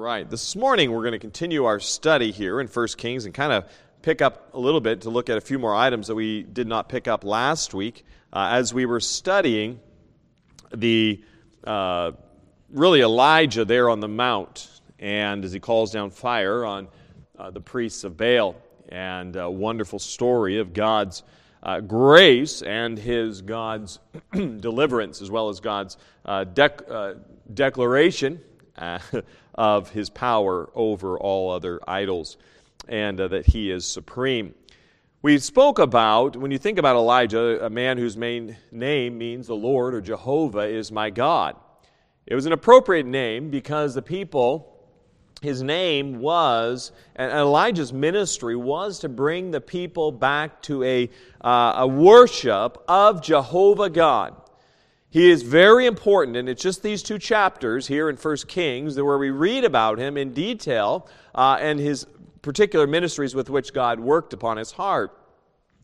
right. 0.00 0.30
This 0.30 0.56
morning 0.56 0.92
we're 0.92 1.02
going 1.02 1.12
to 1.12 1.18
continue 1.18 1.66
our 1.66 1.78
study 1.78 2.30
here 2.30 2.58
in 2.58 2.68
1 2.68 2.86
Kings 2.96 3.26
and 3.26 3.34
kind 3.34 3.52
of 3.52 3.66
pick 4.00 4.22
up 4.22 4.54
a 4.54 4.58
little 4.58 4.80
bit 4.80 5.02
to 5.02 5.10
look 5.10 5.28
at 5.28 5.36
a 5.36 5.42
few 5.42 5.58
more 5.58 5.74
items 5.74 6.06
that 6.06 6.14
we 6.14 6.42
did 6.42 6.66
not 6.66 6.88
pick 6.88 7.06
up 7.06 7.22
last 7.22 7.74
week 7.74 8.06
uh, 8.32 8.48
as 8.50 8.72
we 8.72 8.86
were 8.86 8.98
studying 8.98 9.78
the 10.74 11.22
uh, 11.64 12.12
really 12.70 13.02
Elijah 13.02 13.66
there 13.66 13.90
on 13.90 14.00
the 14.00 14.08
mount 14.08 14.70
and 14.98 15.44
as 15.44 15.52
he 15.52 15.60
calls 15.60 15.90
down 15.90 16.08
fire 16.08 16.64
on 16.64 16.88
uh, 17.38 17.50
the 17.50 17.60
priests 17.60 18.02
of 18.02 18.16
Baal 18.16 18.56
and 18.88 19.36
a 19.36 19.50
wonderful 19.50 19.98
story 19.98 20.60
of 20.60 20.72
God's 20.72 21.24
uh, 21.62 21.80
grace 21.80 22.62
and 22.62 22.98
his 22.98 23.42
God's 23.42 23.98
deliverance 24.32 25.20
as 25.20 25.30
well 25.30 25.50
as 25.50 25.60
God's 25.60 25.98
uh, 26.24 26.46
dec- 26.46 26.90
uh, 26.90 27.18
declaration 27.52 28.40
of 29.60 29.90
his 29.90 30.08
power 30.08 30.70
over 30.74 31.18
all 31.18 31.50
other 31.50 31.78
idols 31.86 32.38
and 32.88 33.20
uh, 33.20 33.28
that 33.28 33.44
he 33.44 33.70
is 33.70 33.84
supreme. 33.84 34.54
We 35.20 35.38
spoke 35.38 35.78
about, 35.78 36.34
when 36.34 36.50
you 36.50 36.56
think 36.56 36.78
about 36.78 36.96
Elijah, 36.96 37.62
a 37.62 37.68
man 37.68 37.98
whose 37.98 38.16
main 38.16 38.56
name 38.72 39.18
means 39.18 39.46
the 39.46 39.54
Lord 39.54 39.92
or 39.92 40.00
Jehovah 40.00 40.60
is 40.60 40.90
my 40.90 41.10
God. 41.10 41.56
It 42.24 42.34
was 42.34 42.46
an 42.46 42.52
appropriate 42.52 43.04
name 43.04 43.50
because 43.50 43.92
the 43.92 44.00
people, 44.00 44.80
his 45.42 45.62
name 45.62 46.20
was, 46.20 46.90
and 47.14 47.30
Elijah's 47.30 47.92
ministry 47.92 48.56
was 48.56 49.00
to 49.00 49.10
bring 49.10 49.50
the 49.50 49.60
people 49.60 50.10
back 50.10 50.62
to 50.62 50.82
a, 50.84 51.10
uh, 51.42 51.74
a 51.76 51.86
worship 51.86 52.82
of 52.88 53.20
Jehovah 53.20 53.90
God. 53.90 54.39
He 55.10 55.28
is 55.28 55.42
very 55.42 55.86
important, 55.86 56.36
and 56.36 56.48
it's 56.48 56.62
just 56.62 56.84
these 56.84 57.02
two 57.02 57.18
chapters 57.18 57.88
here 57.88 58.08
in 58.08 58.16
1 58.16 58.36
Kings 58.46 58.96
where 59.00 59.18
we 59.18 59.30
read 59.30 59.64
about 59.64 59.98
him 59.98 60.16
in 60.16 60.32
detail 60.32 61.08
uh, 61.34 61.58
and 61.60 61.80
his 61.80 62.06
particular 62.42 62.86
ministries 62.86 63.34
with 63.34 63.50
which 63.50 63.74
God 63.74 63.98
worked 63.98 64.32
upon 64.32 64.56
his 64.56 64.70
heart. 64.70 65.16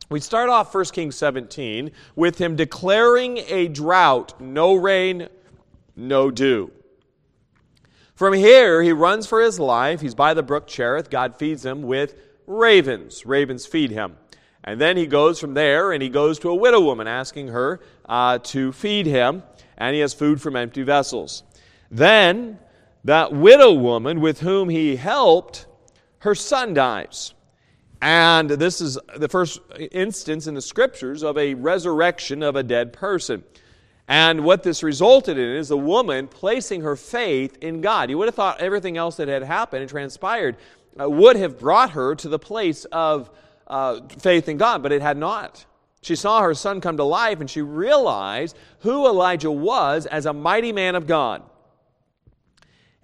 We 0.09 0.21
start 0.21 0.49
off 0.49 0.73
1 0.73 0.85
Kings 0.87 1.17
17 1.17 1.91
with 2.15 2.39
him 2.39 2.55
declaring 2.55 3.39
a 3.49 3.67
drought, 3.67 4.41
no 4.41 4.75
rain, 4.75 5.29
no 5.97 6.31
dew. 6.31 6.71
From 8.15 8.33
here, 8.33 8.81
he 8.83 8.93
runs 8.93 9.27
for 9.27 9.43
his 9.43 9.59
life. 9.59 10.01
He's 10.01 10.15
by 10.15 10.35
the 10.35 10.43
brook 10.45 10.69
Cherith. 10.69 11.11
God 11.11 11.37
feeds 11.37 11.67
him 11.67 11.83
with 11.83 12.15
ravens. 12.47 13.27
Ravens 13.27 13.67
feed 13.67 13.91
him. 13.91 14.17
And 14.67 14.81
then 14.81 14.97
he 14.97 15.07
goes 15.07 15.39
from 15.39 15.55
there 15.55 15.93
and 15.93 16.03
he 16.03 16.09
goes 16.09 16.41
to 16.41 16.51
a 16.51 16.55
widow 16.55 16.81
woman 16.81 17.07
asking 17.07 17.49
her 17.49 17.81
uh, 18.09 18.39
to 18.39 18.73
feed 18.73 19.07
him, 19.07 19.45
and 19.79 19.95
he 19.95 20.01
has 20.01 20.13
food 20.13 20.43
from 20.43 20.57
empty 20.57 20.83
vessels. 20.83 21.45
Then 21.91 22.59
that 23.05 23.33
widow 23.33 23.73
woman 23.73 24.21
with 24.21 24.41
whom 24.41 24.69
he 24.69 24.97
helped, 24.97 25.67
her 26.19 26.35
son 26.35 26.75
dies. 26.75 27.33
And 28.03 28.51
this 28.51 28.81
is 28.81 28.99
the 29.17 29.29
first 29.29 29.61
instance 29.93 30.49
in 30.49 30.55
the 30.55 30.61
scriptures 30.61 31.23
of 31.23 31.39
a 31.39 31.55
resurrection 31.55 32.43
of 32.43 32.57
a 32.57 32.63
dead 32.63 32.93
person. 32.93 33.45
And 34.09 34.45
what 34.45 34.63
this 34.63 34.83
resulted 34.83 35.39
in 35.39 35.57
is 35.57 35.69
the 35.69 35.79
woman 35.79 36.29
placing 36.29 36.83
her 36.83 36.97
faith 36.97 37.57
in 37.61 37.81
God. 37.81 38.11
You 38.11 38.19
would 38.19 38.29
have 38.29 38.35
thought 38.35 38.61
everything 38.61 38.97
else 38.97 39.17
that 39.17 39.29
had 39.29 39.43
happened 39.43 39.83
and 39.83 39.91
transpired 39.91 40.57
uh, 41.01 41.09
would 41.09 41.37
have 41.37 41.59
brought 41.59 41.91
her 41.91 42.15
to 42.17 42.29
the 42.29 42.39
place 42.39 42.85
of 42.87 43.31
uh, 43.67 44.01
faith 44.19 44.49
in 44.49 44.57
God, 44.57 44.83
but 44.83 44.93
it 44.93 45.03
had 45.03 45.17
not. 45.17 45.65
She 46.03 46.15
saw 46.15 46.43
her 46.43 46.55
son 46.55 46.81
come 46.81 46.97
to 46.99 47.05
life 47.05 47.41
and 47.41 47.51
she 47.51 47.63
realized 47.63 48.57
who 48.81 49.07
Elijah 49.07 49.51
was 49.51 50.07
as 50.07 50.27
a 50.27 50.33
mighty 50.33 50.73
man 50.73 50.95
of 50.95 51.07
God. 51.07 51.43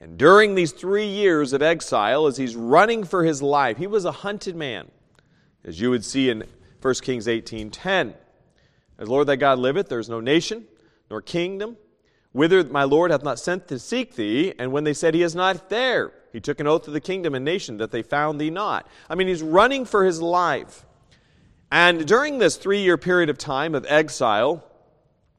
And 0.00 0.18
during 0.18 0.54
these 0.54 0.72
three 0.72 1.06
years 1.06 1.52
of 1.52 1.62
exile, 1.62 2.26
as 2.26 2.36
he's 2.36 2.56
running 2.56 3.04
for 3.04 3.24
his 3.24 3.40
life, 3.42 3.76
he 3.78 3.86
was 3.86 4.04
a 4.04 4.12
hunted 4.12 4.56
man, 4.56 4.90
as 5.64 5.80
you 5.80 5.90
would 5.90 6.04
see 6.04 6.28
in 6.28 6.44
1 6.80 6.94
Kings 7.02 7.28
18:10. 7.28 8.14
As 8.98 9.08
Lord 9.08 9.26
thy 9.28 9.36
God 9.36 9.58
liveth, 9.58 9.88
there 9.88 10.00
is 10.00 10.08
no 10.08 10.20
nation, 10.20 10.66
nor 11.08 11.22
kingdom, 11.22 11.76
whither 12.32 12.64
my 12.64 12.84
Lord 12.84 13.10
hath 13.10 13.22
not 13.22 13.38
sent 13.38 13.68
to 13.68 13.78
seek 13.78 14.16
thee. 14.16 14.54
And 14.58 14.72
when 14.72 14.84
they 14.84 14.94
said 14.94 15.14
he 15.14 15.22
is 15.22 15.34
not 15.34 15.68
there, 15.68 16.12
he 16.32 16.40
took 16.40 16.60
an 16.60 16.66
oath 16.66 16.84
to 16.84 16.90
the 16.90 17.00
kingdom 17.00 17.34
and 17.34 17.44
nation 17.44 17.76
that 17.78 17.90
they 17.90 18.02
found 18.02 18.40
thee 18.40 18.50
not. 18.50 18.86
I 19.08 19.14
mean, 19.14 19.28
he's 19.28 19.42
running 19.42 19.84
for 19.84 20.04
his 20.04 20.20
life. 20.20 20.86
And 21.70 22.06
during 22.06 22.38
this 22.38 22.56
three 22.56 22.82
year 22.82 22.98
period 22.98 23.30
of 23.30 23.38
time 23.38 23.74
of 23.74 23.86
exile, 23.88 24.64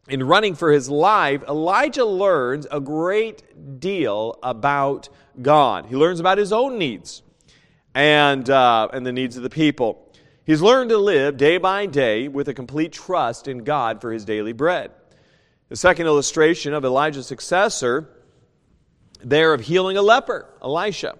in 0.10 0.24
running 0.24 0.56
for 0.56 0.72
his 0.72 0.90
life, 0.90 1.44
Elijah 1.48 2.06
learns 2.06 2.68
a 2.70 2.82
great 2.82 3.80
deal 3.80 4.38
about 4.44 5.10
God. 5.42 5.86
He 5.86 5.96
learns 5.96 6.20
about 6.20 6.38
his 6.38 6.52
own 6.52 6.78
needs 6.78 7.24
and, 7.96 8.50
uh, 8.50 8.90
and 8.92 9.06
the 9.06 9.14
needs 9.14 9.38
of 9.38 9.44
the 9.44 9.50
people. 9.50 10.12
He's 10.46 10.62
learned 10.62 10.90
to 10.90 10.98
live 10.98 11.38
day 11.38 11.58
by 11.58 11.86
day 11.86 12.28
with 12.28 12.50
a 12.50 12.54
complete 12.54 12.92
trust 12.92 13.48
in 13.48 13.60
God 13.60 14.02
for 14.02 14.12
his 14.12 14.26
daily 14.26 14.52
bread. 14.52 14.92
The 15.70 15.78
second 15.78 16.06
illustration 16.06 16.74
of 16.74 16.84
Elijah's 16.84 17.28
successor 17.28 18.10
there 19.24 19.54
of 19.54 19.62
healing 19.62 19.98
a 19.98 20.02
leper, 20.02 20.48
Elisha. 20.62 21.18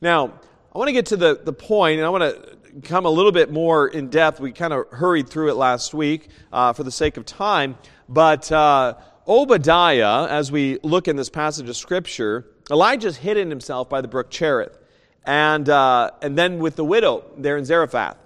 Now, 0.00 0.40
I 0.74 0.78
want 0.78 0.88
to 0.88 0.92
get 0.92 1.06
to 1.06 1.16
the, 1.16 1.40
the 1.42 1.52
point, 1.52 1.98
and 1.98 2.06
I 2.06 2.10
want 2.10 2.22
to 2.24 2.56
come 2.82 3.06
a 3.06 3.10
little 3.10 3.32
bit 3.32 3.50
more 3.50 3.88
in 3.88 4.08
depth. 4.08 4.40
We 4.40 4.52
kind 4.52 4.72
of 4.72 4.88
hurried 4.90 5.28
through 5.28 5.50
it 5.50 5.54
last 5.54 5.94
week 5.94 6.28
uh, 6.52 6.72
for 6.72 6.84
the 6.84 6.92
sake 6.92 7.16
of 7.16 7.24
time. 7.24 7.76
But 8.08 8.50
uh, 8.52 8.94
Obadiah, 9.26 10.26
as 10.28 10.52
we 10.52 10.78
look 10.82 11.08
in 11.08 11.16
this 11.16 11.30
passage 11.30 11.68
of 11.68 11.76
Scripture, 11.76 12.46
Elijah's 12.70 13.16
hidden 13.16 13.50
himself 13.50 13.88
by 13.88 14.00
the 14.00 14.08
brook 14.08 14.30
Cherith, 14.30 14.78
and, 15.24 15.68
uh, 15.68 16.10
and 16.22 16.36
then 16.36 16.58
with 16.58 16.76
the 16.76 16.84
widow 16.84 17.24
there 17.36 17.56
in 17.56 17.64
Zarephath. 17.64 18.16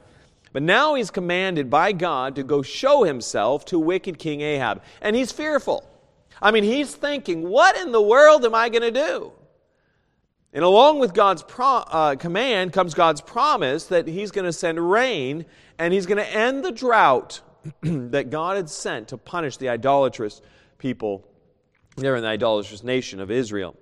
But 0.53 0.63
now 0.63 0.95
he's 0.95 1.11
commanded 1.11 1.71
by 1.71 1.93
God 1.93 2.37
to 2.37 2.43
go 2.43 2.61
show 2.61 3.05
himself 3.05 3.65
to 3.67 3.79
wicked 3.79 4.19
King 4.19 4.43
Ahab. 4.43 4.83
And 5.01 5.17
he's 5.17 5.33
fearful. 5.33 5.89
I 6.43 6.51
mean, 6.51 6.65
he's 6.65 6.93
thinking, 6.93 7.49
what 7.49 7.77
in 7.77 7.93
the 7.93 8.03
world 8.03 8.45
am 8.45 8.55
I 8.55 8.69
going 8.69 8.83
to 8.83 8.91
do? 8.91 9.33
And 10.53 10.65
along 10.65 10.99
with 10.99 11.15
God's 11.15 11.43
pro- 11.43 11.85
uh, 11.87 12.17
command 12.17 12.73
comes 12.73 12.93
God's 12.93 13.21
promise 13.21 13.87
that 13.87 14.07
he's 14.09 14.33
going 14.33 14.45
to 14.45 14.53
send 14.53 14.91
rain 14.91 15.47
and 15.79 15.95
he's 15.95 16.05
going 16.05 16.19
to 16.19 16.29
end 16.29 16.65
the 16.65 16.73
drought 16.73 17.41
that 17.83 18.29
God 18.31 18.57
had 18.57 18.69
sent 18.69 19.09
to 19.09 19.17
punish 19.17 19.57
the 19.57 19.69
idolatrous 19.69 20.43
people 20.79 21.27
there 21.97 22.17
in 22.17 22.23
the 22.23 22.29
idolatrous 22.29 22.83
nation 22.83 23.21
of 23.21 23.31
Israel. 23.31 23.77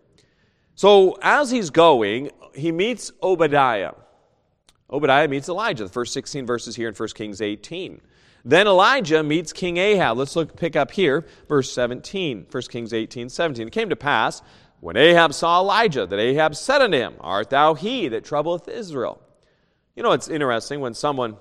So 0.74 1.18
as 1.22 1.50
he's 1.50 1.70
going, 1.70 2.30
he 2.54 2.72
meets 2.72 3.10
Obadiah. 3.22 3.92
Obadiah 4.90 5.28
meets 5.28 5.48
Elijah, 5.48 5.84
the 5.84 5.90
first 5.90 6.12
16 6.12 6.46
verses 6.46 6.76
here 6.76 6.88
in 6.88 6.94
1 6.94 7.08
Kings 7.14 7.40
18. 7.40 8.00
Then 8.44 8.66
Elijah 8.66 9.22
meets 9.22 9.52
King 9.52 9.76
Ahab. 9.76 10.16
Let's 10.16 10.36
look 10.36 10.56
pick 10.56 10.76
up 10.76 10.90
here, 10.90 11.26
verse 11.48 11.72
17, 11.72 12.46
1 12.50 12.62
Kings 12.64 12.92
18, 12.92 13.28
17. 13.28 13.66
It 13.66 13.70
came 13.70 13.90
to 13.90 13.96
pass, 13.96 14.42
when 14.80 14.96
Ahab 14.96 15.34
saw 15.34 15.60
Elijah, 15.60 16.06
that 16.06 16.18
Ahab 16.18 16.56
said 16.56 16.80
unto 16.80 16.96
him, 16.96 17.14
Art 17.20 17.50
thou 17.50 17.74
he 17.74 18.08
that 18.08 18.24
troubleth 18.24 18.66
Israel? 18.66 19.20
You 19.94 20.02
know, 20.02 20.12
it's 20.12 20.28
interesting 20.28 20.80
when 20.80 20.94
someone 20.94 21.36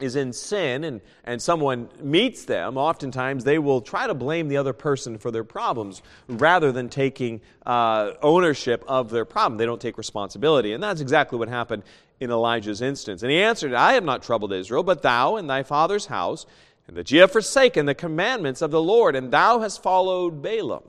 is 0.00 0.16
in 0.16 0.32
sin 0.32 0.84
and, 0.84 1.00
and 1.24 1.40
someone 1.40 1.88
meets 2.00 2.44
them, 2.44 2.76
oftentimes 2.76 3.44
they 3.44 3.58
will 3.58 3.80
try 3.80 4.06
to 4.06 4.14
blame 4.14 4.48
the 4.48 4.56
other 4.56 4.72
person 4.72 5.18
for 5.18 5.30
their 5.30 5.44
problems 5.44 6.02
rather 6.28 6.72
than 6.72 6.88
taking 6.88 7.40
uh, 7.66 8.12
ownership 8.22 8.82
of 8.88 9.10
their 9.10 9.24
problem. 9.24 9.58
They 9.58 9.66
don't 9.66 9.80
take 9.80 9.98
responsibility. 9.98 10.72
And 10.72 10.82
that's 10.82 11.00
exactly 11.00 11.38
what 11.38 11.48
happened 11.48 11.82
in 12.20 12.30
Elijah's 12.30 12.82
instance. 12.82 13.22
And 13.22 13.32
he 13.32 13.42
answered, 13.42 13.74
I 13.74 13.94
have 13.94 14.04
not 14.04 14.22
troubled 14.22 14.52
Israel, 14.52 14.82
but 14.82 15.02
thou 15.02 15.36
and 15.36 15.48
thy 15.48 15.62
father's 15.62 16.06
house, 16.06 16.46
and 16.86 16.96
that 16.96 17.10
ye 17.10 17.18
have 17.18 17.32
forsaken 17.32 17.86
the 17.86 17.94
commandments 17.94 18.62
of 18.62 18.70
the 18.70 18.82
Lord, 18.82 19.16
and 19.16 19.30
thou 19.30 19.60
hast 19.60 19.82
followed 19.82 20.42
Baalim. 20.42 20.86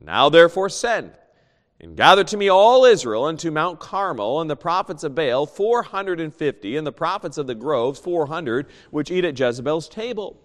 Now 0.00 0.28
therefore 0.28 0.68
send 0.68 1.12
and 1.82 1.96
gather 1.96 2.22
to 2.22 2.36
me 2.36 2.48
all 2.48 2.84
Israel 2.84 3.24
unto 3.24 3.50
Mount 3.50 3.80
Carmel, 3.80 4.40
and 4.40 4.48
the 4.48 4.56
prophets 4.56 5.02
of 5.02 5.16
Baal, 5.16 5.46
450, 5.46 6.76
and 6.76 6.86
the 6.86 6.92
prophets 6.92 7.38
of 7.38 7.48
the 7.48 7.56
groves, 7.56 7.98
400, 7.98 8.68
which 8.90 9.10
eat 9.10 9.24
at 9.24 9.38
Jezebel's 9.38 9.88
table. 9.88 10.40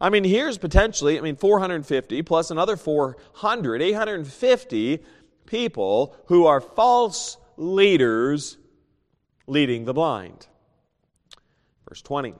I 0.00 0.10
mean, 0.10 0.22
here's 0.22 0.58
potentially, 0.58 1.18
I 1.18 1.22
mean, 1.22 1.36
450 1.36 2.22
plus 2.22 2.52
another 2.52 2.76
400, 2.76 3.82
850 3.82 5.02
people 5.46 6.16
who 6.26 6.46
are 6.46 6.60
false 6.60 7.36
leaders 7.56 8.58
leading 9.46 9.84
the 9.84 9.94
blind. 9.94 10.46
Verse 11.88 12.02
20. 12.02 12.34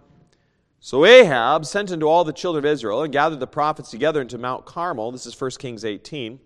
So 0.80 1.04
Ahab 1.04 1.64
sent 1.64 1.90
unto 1.90 2.06
all 2.06 2.24
the 2.24 2.32
children 2.32 2.64
of 2.64 2.70
Israel 2.70 3.02
and 3.02 3.12
gathered 3.12 3.40
the 3.40 3.46
prophets 3.46 3.90
together 3.90 4.20
into 4.20 4.38
Mount 4.38 4.66
Carmel. 4.66 5.12
This 5.12 5.26
is 5.26 5.40
1 5.40 5.52
Kings 5.58 5.84
18 5.84 6.38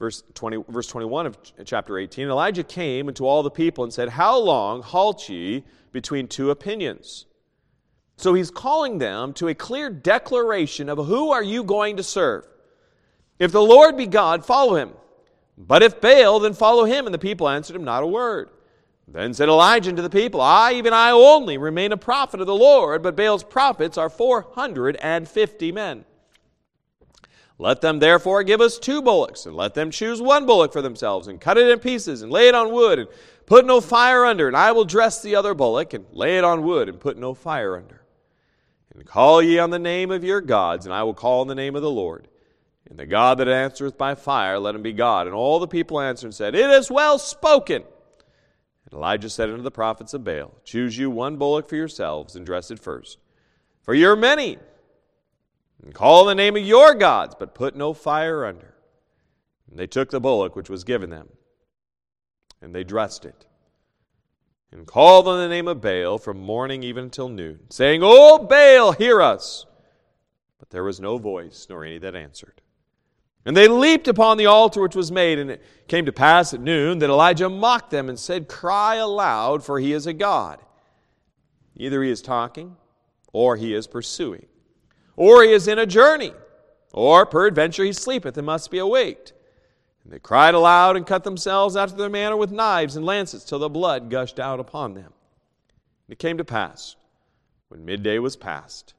verse, 0.00 0.24
20, 0.34 0.64
verse 0.68 0.88
21 0.88 1.26
of 1.26 1.38
chapter 1.64 1.96
18 1.98 2.28
Elijah 2.28 2.64
came 2.64 3.06
unto 3.06 3.24
all 3.24 3.44
the 3.44 3.50
people 3.50 3.84
and 3.84 3.92
said, 3.92 4.08
How 4.08 4.36
long 4.36 4.82
halt 4.82 5.28
ye 5.28 5.62
between 5.92 6.26
two 6.26 6.50
opinions? 6.50 7.26
So 8.16 8.34
he's 8.34 8.50
calling 8.50 8.98
them 8.98 9.32
to 9.34 9.48
a 9.48 9.54
clear 9.54 9.88
declaration 9.88 10.88
of 10.88 11.06
who 11.06 11.30
are 11.30 11.42
you 11.42 11.62
going 11.62 11.96
to 11.98 12.02
serve? 12.02 12.46
If 13.38 13.52
the 13.52 13.62
Lord 13.62 13.96
be 13.96 14.06
God, 14.06 14.44
follow 14.44 14.74
him. 14.74 14.90
But 15.56 15.82
if 15.82 16.00
Baal, 16.00 16.40
then 16.40 16.52
follow 16.52 16.84
him. 16.84 17.06
And 17.06 17.14
the 17.14 17.18
people 17.18 17.48
answered 17.48 17.76
him 17.76 17.84
not 17.84 18.02
a 18.02 18.06
word. 18.06 18.50
Then 19.12 19.34
said 19.34 19.48
Elijah 19.48 19.90
unto 19.90 20.02
the 20.02 20.10
people, 20.10 20.40
I, 20.40 20.72
even 20.74 20.92
I 20.92 21.10
only, 21.10 21.58
remain 21.58 21.90
a 21.90 21.96
prophet 21.96 22.40
of 22.40 22.46
the 22.46 22.54
Lord, 22.54 23.02
but 23.02 23.16
Baal's 23.16 23.42
prophets 23.42 23.98
are 23.98 24.08
four 24.08 24.42
hundred 24.52 24.96
and 24.96 25.28
fifty 25.28 25.72
men. 25.72 26.04
Let 27.58 27.80
them 27.80 27.98
therefore 27.98 28.44
give 28.44 28.60
us 28.60 28.78
two 28.78 29.02
bullocks, 29.02 29.46
and 29.46 29.56
let 29.56 29.74
them 29.74 29.90
choose 29.90 30.22
one 30.22 30.46
bullock 30.46 30.72
for 30.72 30.80
themselves, 30.80 31.26
and 31.26 31.40
cut 31.40 31.58
it 31.58 31.68
in 31.68 31.80
pieces, 31.80 32.22
and 32.22 32.30
lay 32.30 32.46
it 32.46 32.54
on 32.54 32.72
wood, 32.72 33.00
and 33.00 33.08
put 33.46 33.66
no 33.66 33.80
fire 33.80 34.24
under, 34.24 34.46
and 34.46 34.56
I 34.56 34.70
will 34.72 34.84
dress 34.84 35.20
the 35.20 35.34
other 35.34 35.54
bullock, 35.54 35.92
and 35.92 36.06
lay 36.12 36.38
it 36.38 36.44
on 36.44 36.62
wood, 36.62 36.88
and 36.88 37.00
put 37.00 37.18
no 37.18 37.34
fire 37.34 37.76
under. 37.76 38.02
And 38.94 39.04
call 39.04 39.42
ye 39.42 39.58
on 39.58 39.70
the 39.70 39.78
name 39.78 40.10
of 40.10 40.24
your 40.24 40.40
gods, 40.40 40.86
and 40.86 40.94
I 40.94 41.02
will 41.02 41.14
call 41.14 41.40
on 41.40 41.48
the 41.48 41.54
name 41.54 41.74
of 41.74 41.82
the 41.82 41.90
Lord. 41.90 42.28
And 42.88 42.98
the 42.98 43.06
God 43.06 43.38
that 43.38 43.48
answereth 43.48 43.98
by 43.98 44.14
fire, 44.14 44.58
let 44.58 44.74
him 44.74 44.82
be 44.82 44.92
God. 44.92 45.26
And 45.26 45.34
all 45.34 45.58
the 45.58 45.68
people 45.68 46.00
answered 46.00 46.26
and 46.26 46.34
said, 46.34 46.54
It 46.54 46.70
is 46.70 46.90
well 46.90 47.18
spoken. 47.18 47.84
And 48.90 48.98
Elijah 48.98 49.30
said 49.30 49.50
unto 49.50 49.62
the 49.62 49.70
prophets 49.70 50.14
of 50.14 50.24
Baal, 50.24 50.52
Choose 50.64 50.98
you 50.98 51.10
one 51.10 51.36
bullock 51.36 51.68
for 51.68 51.76
yourselves, 51.76 52.34
and 52.34 52.44
dress 52.44 52.70
it 52.70 52.78
first. 52.78 53.18
For 53.82 53.94
ye 53.94 54.04
are 54.04 54.16
many, 54.16 54.58
and 55.82 55.94
call 55.94 56.24
the 56.24 56.34
name 56.34 56.56
of 56.56 56.62
your 56.64 56.94
gods, 56.94 57.34
but 57.38 57.54
put 57.54 57.76
no 57.76 57.94
fire 57.94 58.44
under. 58.44 58.74
And 59.68 59.78
they 59.78 59.86
took 59.86 60.10
the 60.10 60.20
bullock 60.20 60.56
which 60.56 60.68
was 60.68 60.84
given 60.84 61.10
them, 61.10 61.28
and 62.60 62.74
they 62.74 62.84
dressed 62.84 63.24
it, 63.24 63.46
and 64.72 64.86
called 64.86 65.26
on 65.26 65.38
the 65.38 65.48
name 65.48 65.68
of 65.68 65.80
Baal 65.80 66.18
from 66.18 66.40
morning 66.40 66.82
even 66.82 67.04
until 67.04 67.28
noon, 67.28 67.60
saying, 67.70 68.00
O 68.02 68.38
Baal, 68.38 68.92
hear 68.92 69.22
us! 69.22 69.66
But 70.58 70.70
there 70.70 70.84
was 70.84 71.00
no 71.00 71.16
voice, 71.16 71.66
nor 71.70 71.84
any 71.84 71.98
that 71.98 72.14
answered. 72.14 72.60
And 73.44 73.56
they 73.56 73.68
leaped 73.68 74.06
upon 74.08 74.36
the 74.36 74.46
altar 74.46 74.82
which 74.82 74.96
was 74.96 75.10
made, 75.10 75.38
and 75.38 75.50
it 75.50 75.62
came 75.88 76.06
to 76.06 76.12
pass 76.12 76.52
at 76.52 76.60
noon 76.60 76.98
that 76.98 77.10
Elijah 77.10 77.48
mocked 77.48 77.90
them 77.90 78.08
and 78.08 78.18
said, 78.18 78.48
Cry 78.48 78.96
aloud, 78.96 79.64
for 79.64 79.78
he 79.78 79.92
is 79.92 80.06
a 80.06 80.12
God. 80.12 80.58
Either 81.76 82.02
he 82.02 82.10
is 82.10 82.20
talking, 82.20 82.76
or 83.32 83.56
he 83.56 83.72
is 83.72 83.86
pursuing 83.86 84.46
or 85.20 85.42
he 85.42 85.52
is 85.52 85.68
in 85.68 85.78
a 85.78 85.84
journey, 85.84 86.32
or 86.94 87.26
peradventure 87.26 87.84
he 87.84 87.92
sleepeth 87.92 88.38
and 88.38 88.46
must 88.46 88.70
be 88.70 88.78
awaked. 88.78 89.34
And 90.02 90.10
they 90.10 90.18
cried 90.18 90.54
aloud 90.54 90.96
and 90.96 91.06
cut 91.06 91.24
themselves 91.24 91.76
after 91.76 91.94
their 91.94 92.08
manner 92.08 92.38
with 92.38 92.50
knives 92.50 92.96
and 92.96 93.04
lances 93.04 93.44
till 93.44 93.58
the 93.58 93.68
blood 93.68 94.08
gushed 94.08 94.40
out 94.40 94.60
upon 94.60 94.94
them. 94.94 95.12
And 96.06 96.12
it 96.14 96.18
came 96.18 96.38
to 96.38 96.44
pass, 96.44 96.96
when 97.68 97.84
midday 97.84 98.18
was 98.18 98.34
past, 98.34 98.94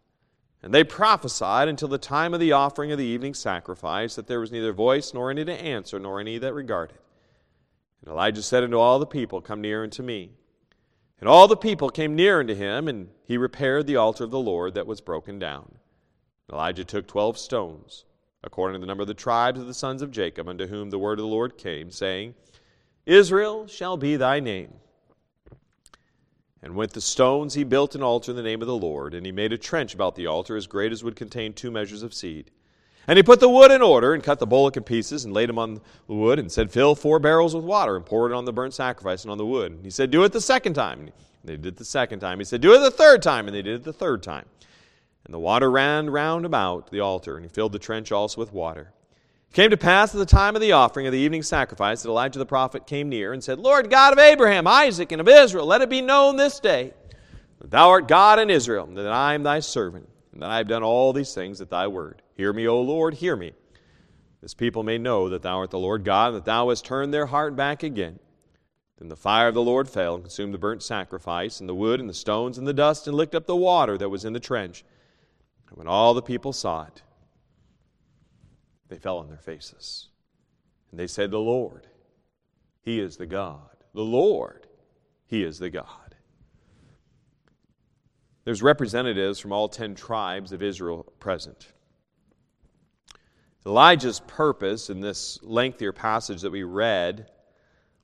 and 0.63 0.73
they 0.73 0.83
prophesied 0.83 1.67
until 1.67 1.87
the 1.87 1.97
time 1.97 2.33
of 2.33 2.39
the 2.39 2.51
offering 2.51 2.91
of 2.91 2.97
the 2.97 3.05
evening 3.05 3.33
sacrifice, 3.33 4.15
that 4.15 4.27
there 4.27 4.39
was 4.39 4.51
neither 4.51 4.73
voice 4.73 5.13
nor 5.13 5.31
any 5.31 5.43
to 5.43 5.53
answer, 5.53 5.99
nor 5.99 6.19
any 6.19 6.37
that 6.37 6.53
regarded. 6.53 6.97
And 8.01 8.11
Elijah 8.11 8.43
said 8.43 8.63
unto 8.63 8.77
all 8.77 8.99
the 8.99 9.05
people, 9.05 9.41
Come 9.41 9.61
near 9.61 9.83
unto 9.83 10.03
me. 10.03 10.31
And 11.19 11.29
all 11.29 11.47
the 11.47 11.57
people 11.57 11.89
came 11.89 12.15
near 12.15 12.39
unto 12.39 12.55
him, 12.55 12.87
and 12.87 13.09
he 13.23 13.37
repaired 13.37 13.87
the 13.87 13.95
altar 13.95 14.23
of 14.23 14.31
the 14.31 14.39
Lord 14.39 14.73
that 14.73 14.87
was 14.87 15.01
broken 15.01 15.39
down. 15.39 15.75
And 16.47 16.55
Elijah 16.55 16.83
took 16.83 17.07
twelve 17.07 17.37
stones, 17.37 18.05
according 18.43 18.75
to 18.75 18.79
the 18.79 18.87
number 18.87 19.03
of 19.03 19.07
the 19.07 19.13
tribes 19.13 19.59
of 19.59 19.67
the 19.67 19.73
sons 19.73 20.01
of 20.01 20.11
Jacob, 20.11 20.47
unto 20.47 20.67
whom 20.67 20.89
the 20.89 20.99
word 20.99 21.19
of 21.19 21.23
the 21.23 21.31
Lord 21.31 21.57
came, 21.57 21.91
saying, 21.91 22.35
Israel 23.05 23.67
shall 23.67 23.97
be 23.97 24.15
thy 24.15 24.39
name. 24.39 24.73
And 26.63 26.75
with 26.75 26.93
the 26.93 27.01
stones 27.01 27.55
he 27.55 27.63
built 27.63 27.95
an 27.95 28.03
altar 28.03 28.31
in 28.31 28.37
the 28.37 28.43
name 28.43 28.61
of 28.61 28.67
the 28.67 28.75
Lord, 28.75 29.13
and 29.13 29.25
he 29.25 29.31
made 29.31 29.51
a 29.51 29.57
trench 29.57 29.93
about 29.93 30.15
the 30.15 30.27
altar 30.27 30.55
as 30.55 30.67
great 30.67 30.91
as 30.91 31.03
would 31.03 31.15
contain 31.15 31.53
two 31.53 31.71
measures 31.71 32.03
of 32.03 32.13
seed. 32.13 32.51
And 33.07 33.17
he 33.17 33.23
put 33.23 33.39
the 33.39 33.49
wood 33.49 33.71
in 33.71 33.81
order, 33.81 34.13
and 34.13 34.23
cut 34.23 34.37
the 34.37 34.45
bullock 34.45 34.77
in 34.77 34.83
pieces, 34.83 35.25
and 35.25 35.33
laid 35.33 35.49
them 35.49 35.57
on 35.57 35.81
the 36.07 36.13
wood, 36.13 36.37
and 36.37 36.51
said, 36.51 36.71
Fill 36.71 36.93
four 36.93 37.17
barrels 37.17 37.55
with 37.55 37.65
water, 37.65 37.95
and 37.95 38.05
pour 38.05 38.29
it 38.29 38.35
on 38.35 38.45
the 38.45 38.53
burnt 38.53 38.75
sacrifice 38.75 39.23
and 39.23 39.31
on 39.31 39.39
the 39.39 39.45
wood. 39.45 39.71
And 39.71 39.83
he 39.83 39.89
said, 39.89 40.11
Do 40.11 40.23
it 40.23 40.33
the 40.33 40.41
second 40.41 40.75
time. 40.75 40.99
And 40.99 41.11
they 41.43 41.55
did 41.55 41.65
it 41.65 41.77
the 41.77 41.85
second 41.85 42.19
time. 42.19 42.37
He 42.37 42.45
said, 42.45 42.61
Do 42.61 42.75
it 42.75 42.79
the 42.79 42.91
third 42.91 43.23
time. 43.23 43.47
And 43.47 43.55
they 43.55 43.63
did 43.63 43.75
it 43.75 43.83
the 43.83 43.93
third 43.93 44.21
time. 44.21 44.45
And 45.25 45.33
the 45.33 45.39
water 45.39 45.71
ran 45.71 46.11
round 46.11 46.45
about 46.45 46.91
the 46.91 46.99
altar, 46.99 47.37
and 47.37 47.43
he 47.43 47.49
filled 47.49 47.71
the 47.71 47.79
trench 47.79 48.11
also 48.11 48.39
with 48.39 48.53
water. 48.53 48.93
Came 49.53 49.69
to 49.71 49.77
pass 49.77 50.15
at 50.15 50.17
the 50.17 50.25
time 50.25 50.55
of 50.55 50.61
the 50.61 50.71
offering 50.71 51.07
of 51.07 51.11
the 51.11 51.19
evening 51.19 51.43
sacrifice 51.43 52.01
that 52.01 52.09
Elijah 52.09 52.39
the 52.39 52.45
prophet 52.45 52.87
came 52.87 53.09
near 53.09 53.33
and 53.33 53.43
said, 53.43 53.59
Lord 53.59 53.89
God 53.89 54.13
of 54.13 54.19
Abraham, 54.19 54.65
Isaac, 54.65 55.11
and 55.11 55.19
of 55.19 55.27
Israel, 55.27 55.65
let 55.65 55.81
it 55.81 55.89
be 55.89 56.01
known 56.01 56.37
this 56.37 56.61
day 56.61 56.93
that 57.59 57.69
thou 57.69 57.89
art 57.89 58.07
God 58.07 58.39
in 58.39 58.49
Israel, 58.49 58.85
and 58.85 58.97
that 58.97 59.11
I 59.11 59.33
am 59.33 59.43
thy 59.43 59.59
servant, 59.59 60.07
and 60.31 60.41
that 60.41 60.49
I 60.49 60.57
have 60.57 60.69
done 60.69 60.83
all 60.83 61.11
these 61.11 61.33
things 61.33 61.59
at 61.59 61.69
thy 61.69 61.87
word. 61.87 62.21
Hear 62.35 62.53
me, 62.53 62.65
O 62.65 62.81
Lord, 62.81 63.15
hear 63.15 63.35
me. 63.35 63.51
This 64.41 64.53
people 64.53 64.83
may 64.83 64.97
know 64.97 65.27
that 65.29 65.41
thou 65.41 65.57
art 65.57 65.69
the 65.69 65.77
Lord 65.77 66.05
God, 66.05 66.29
and 66.29 66.37
that 66.37 66.45
thou 66.45 66.69
hast 66.69 66.85
turned 66.85 67.13
their 67.13 67.25
heart 67.25 67.55
back 67.55 67.83
again. 67.83 68.19
Then 68.97 69.09
the 69.09 69.17
fire 69.17 69.49
of 69.49 69.53
the 69.53 69.61
Lord 69.61 69.89
fell 69.89 70.15
and 70.15 70.23
consumed 70.23 70.53
the 70.53 70.59
burnt 70.59 70.81
sacrifice, 70.81 71.59
and 71.59 71.67
the 71.67 71.75
wood, 71.75 71.99
and 71.99 72.09
the 72.09 72.13
stones, 72.13 72.57
and 72.57 72.65
the 72.65 72.73
dust, 72.73 73.05
and 73.05 73.17
licked 73.17 73.35
up 73.35 73.47
the 73.47 73.55
water 73.55 73.97
that 73.97 74.09
was 74.09 74.23
in 74.23 74.31
the 74.31 74.39
trench. 74.39 74.85
And 75.69 75.77
when 75.77 75.87
all 75.87 76.13
the 76.13 76.21
people 76.21 76.53
saw 76.53 76.83
it, 76.85 77.03
they 78.91 78.97
fell 78.97 79.19
on 79.19 79.29
their 79.29 79.37
faces. 79.37 80.09
And 80.91 80.99
they 80.99 81.07
said, 81.07 81.31
The 81.31 81.39
Lord, 81.39 81.87
He 82.81 82.99
is 82.99 83.15
the 83.15 83.25
God. 83.25 83.69
The 83.93 84.01
Lord, 84.03 84.67
He 85.25 85.43
is 85.43 85.59
the 85.59 85.69
God. 85.69 86.15
There's 88.43 88.61
representatives 88.61 89.39
from 89.39 89.53
all 89.53 89.69
ten 89.69 89.95
tribes 89.95 90.51
of 90.51 90.61
Israel 90.61 91.05
present. 91.19 91.71
Elijah's 93.65 94.19
purpose 94.19 94.89
in 94.89 94.99
this 94.99 95.39
lengthier 95.41 95.93
passage 95.93 96.41
that 96.41 96.51
we 96.51 96.63
read 96.63 97.27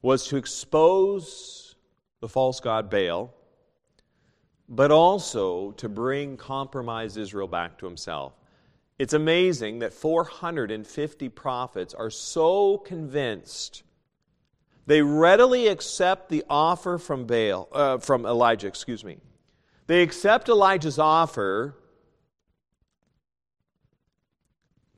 was 0.01 0.27
to 0.27 0.37
expose 0.37 1.75
the 2.21 2.29
false 2.29 2.61
god 2.61 2.89
Baal 2.89 3.33
but 4.69 4.91
also 4.91 5.71
to 5.71 5.89
bring 5.89 6.37
compromised 6.37 7.17
Israel 7.17 7.47
back 7.47 7.77
to 7.79 7.85
himself. 7.85 8.33
It's 8.97 9.13
amazing 9.13 9.79
that 9.79 9.93
450 9.93 11.29
prophets 11.29 11.93
are 11.93 12.09
so 12.09 12.77
convinced 12.77 13.83
they 14.87 15.01
readily 15.01 15.67
accept 15.67 16.29
the 16.29 16.45
offer 16.49 16.97
from 16.97 17.25
Baal, 17.25 17.67
uh, 17.73 17.97
from 17.97 18.25
Elijah, 18.25 18.67
excuse 18.67 19.03
me. 19.03 19.17
They 19.85 20.01
accept 20.01 20.47
Elijah's 20.47 20.97
offer 20.97 21.75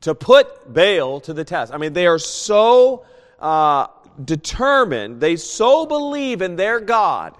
to 0.01 0.13
put 0.13 0.71
Baal 0.71 1.19
to 1.21 1.33
the 1.33 1.43
test. 1.43 1.73
I 1.73 1.77
mean, 1.77 1.93
they 1.93 2.05
are 2.05 2.19
so 2.19 3.03
uh, 3.39 3.87
determined, 4.23 5.19
they 5.19 5.35
so 5.35 5.85
believe 5.87 6.41
in 6.41 6.55
their 6.55 6.79
God 6.79 7.35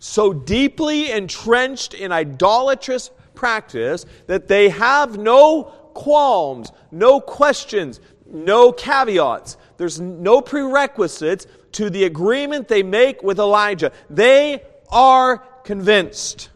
so 0.00 0.32
deeply 0.32 1.12
entrenched 1.12 1.92
in 1.92 2.10
idolatrous 2.10 3.10
practice 3.40 4.04
that 4.26 4.48
they 4.48 4.68
have 4.68 5.16
no 5.16 5.62
qualms, 5.94 6.70
no 6.90 7.22
questions, 7.22 7.98
no 8.26 8.70
caveats. 8.70 9.56
There's 9.78 9.98
no 9.98 10.42
prerequisites 10.42 11.46
to 11.72 11.88
the 11.88 12.04
agreement 12.04 12.68
they 12.68 12.82
make 12.82 13.22
with 13.22 13.38
Elijah. 13.38 13.92
They 14.10 14.62
are 14.90 15.38
convinced. 15.64 16.50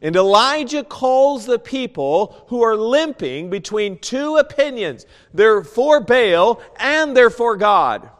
And 0.00 0.16
Elijah 0.16 0.82
calls 0.82 1.46
the 1.46 1.60
people 1.60 2.44
who 2.48 2.62
are 2.62 2.76
limping 2.76 3.48
between 3.48 3.98
two 3.98 4.38
opinions. 4.38 5.06
They're 5.32 5.62
for 5.62 6.00
Baal 6.00 6.60
and 6.80 7.16
they're 7.16 7.30
for 7.30 7.56
God. 7.56 8.10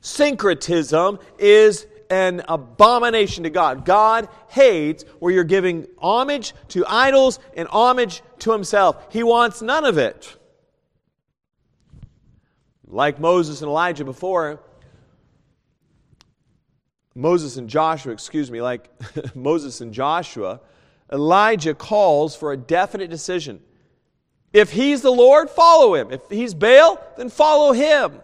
Syncretism 0.00 1.20
is 1.38 1.86
an 2.10 2.42
abomination 2.48 3.44
to 3.44 3.50
God. 3.50 3.84
God 3.84 4.28
hates 4.48 5.04
where 5.18 5.32
you're 5.32 5.44
giving 5.44 5.86
homage 5.98 6.54
to 6.68 6.84
idols 6.86 7.38
and 7.56 7.68
homage 7.68 8.22
to 8.40 8.52
himself. 8.52 9.12
He 9.12 9.22
wants 9.22 9.62
none 9.62 9.84
of 9.84 9.98
it. 9.98 10.36
Like 12.86 13.18
Moses 13.18 13.60
and 13.60 13.68
Elijah 13.68 14.04
before, 14.04 14.60
Moses 17.14 17.56
and 17.56 17.68
Joshua, 17.68 18.12
excuse 18.12 18.50
me, 18.50 18.60
like 18.60 18.90
Moses 19.34 19.80
and 19.80 19.92
Joshua, 19.92 20.60
Elijah 21.12 21.74
calls 21.74 22.34
for 22.34 22.52
a 22.52 22.56
definite 22.56 23.10
decision. 23.10 23.60
If 24.52 24.70
he's 24.70 25.02
the 25.02 25.10
Lord, 25.10 25.50
follow 25.50 25.94
him. 25.94 26.12
If 26.12 26.22
he's 26.30 26.54
Baal, 26.54 27.00
then 27.16 27.28
follow 27.28 27.72
him. 27.72 28.20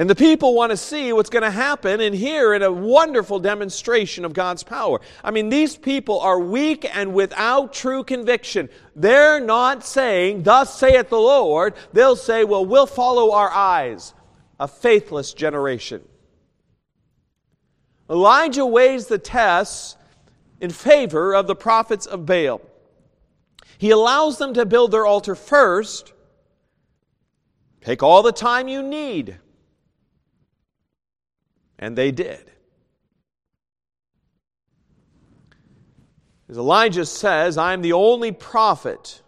And 0.00 0.08
the 0.08 0.14
people 0.14 0.54
want 0.54 0.70
to 0.70 0.78
see 0.78 1.12
what's 1.12 1.28
going 1.28 1.42
to 1.42 1.50
happen 1.50 2.00
and 2.00 2.14
hear 2.14 2.54
in 2.54 2.62
a 2.62 2.72
wonderful 2.72 3.38
demonstration 3.38 4.24
of 4.24 4.32
God's 4.32 4.62
power. 4.62 4.98
I 5.22 5.30
mean, 5.30 5.50
these 5.50 5.76
people 5.76 6.20
are 6.20 6.40
weak 6.40 6.86
and 6.90 7.12
without 7.12 7.74
true 7.74 8.02
conviction. 8.02 8.70
They're 8.96 9.40
not 9.40 9.84
saying, 9.84 10.44
Thus 10.44 10.74
saith 10.74 11.10
the 11.10 11.20
Lord. 11.20 11.74
They'll 11.92 12.16
say, 12.16 12.44
Well, 12.44 12.64
we'll 12.64 12.86
follow 12.86 13.32
our 13.32 13.50
eyes. 13.50 14.14
A 14.58 14.66
faithless 14.66 15.34
generation. 15.34 16.00
Elijah 18.08 18.64
weighs 18.64 19.06
the 19.06 19.18
tests 19.18 19.98
in 20.62 20.70
favor 20.70 21.34
of 21.34 21.46
the 21.46 21.54
prophets 21.54 22.06
of 22.06 22.24
Baal. 22.24 22.62
He 23.76 23.90
allows 23.90 24.38
them 24.38 24.54
to 24.54 24.64
build 24.64 24.92
their 24.92 25.04
altar 25.04 25.34
first. 25.34 26.14
Take 27.82 28.02
all 28.02 28.22
the 28.22 28.32
time 28.32 28.66
you 28.66 28.82
need. 28.82 29.38
And 31.80 31.98
they 31.98 32.12
did. 32.12 32.52
As 36.48 36.58
Elijah 36.58 37.06
says, 37.06 37.56
I 37.56 37.72
am 37.72 37.80
the 37.80 37.94
only 37.94 38.32
prophet. 38.32 39.22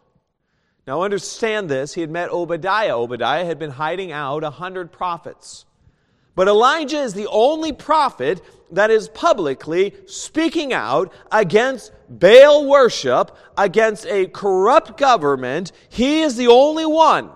Now 0.86 1.02
understand 1.02 1.68
this. 1.68 1.94
He 1.94 2.00
had 2.00 2.10
met 2.10 2.30
Obadiah. 2.30 2.98
Obadiah 2.98 3.44
had 3.44 3.58
been 3.58 3.70
hiding 3.70 4.12
out 4.12 4.44
a 4.44 4.50
hundred 4.50 4.92
prophets. 4.92 5.64
But 6.34 6.48
Elijah 6.48 7.00
is 7.00 7.14
the 7.14 7.28
only 7.28 7.72
prophet 7.72 8.40
that 8.72 8.90
is 8.90 9.08
publicly 9.08 9.94
speaking 10.06 10.72
out 10.72 11.12
against 11.30 11.92
Baal 12.08 12.66
worship, 12.66 13.36
against 13.56 14.06
a 14.06 14.26
corrupt 14.26 14.98
government. 14.98 15.72
He 15.88 16.22
is 16.22 16.36
the 16.36 16.48
only 16.48 16.86
one 16.86 17.30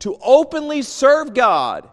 to 0.00 0.16
openly 0.22 0.82
serve 0.82 1.34
God 1.34 1.88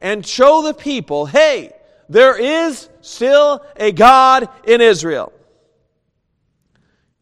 and 0.00 0.26
show 0.26 0.62
the 0.62 0.74
people 0.74 1.26
hey, 1.26 1.72
there 2.08 2.36
is 2.36 2.88
still 3.00 3.64
a 3.76 3.92
God 3.92 4.48
in 4.64 4.80
Israel. 4.80 5.32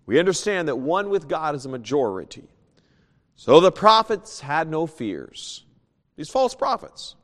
We 0.06 0.18
understand 0.18 0.68
that 0.68 0.76
one 0.76 1.08
with 1.08 1.28
God 1.28 1.54
is 1.54 1.64
a 1.64 1.68
majority. 1.68 2.48
So 3.36 3.60
the 3.60 3.72
prophets 3.72 4.40
had 4.40 4.68
no 4.68 4.86
fears. 4.86 5.64
These 6.16 6.28
false 6.28 6.54
prophets. 6.54 7.16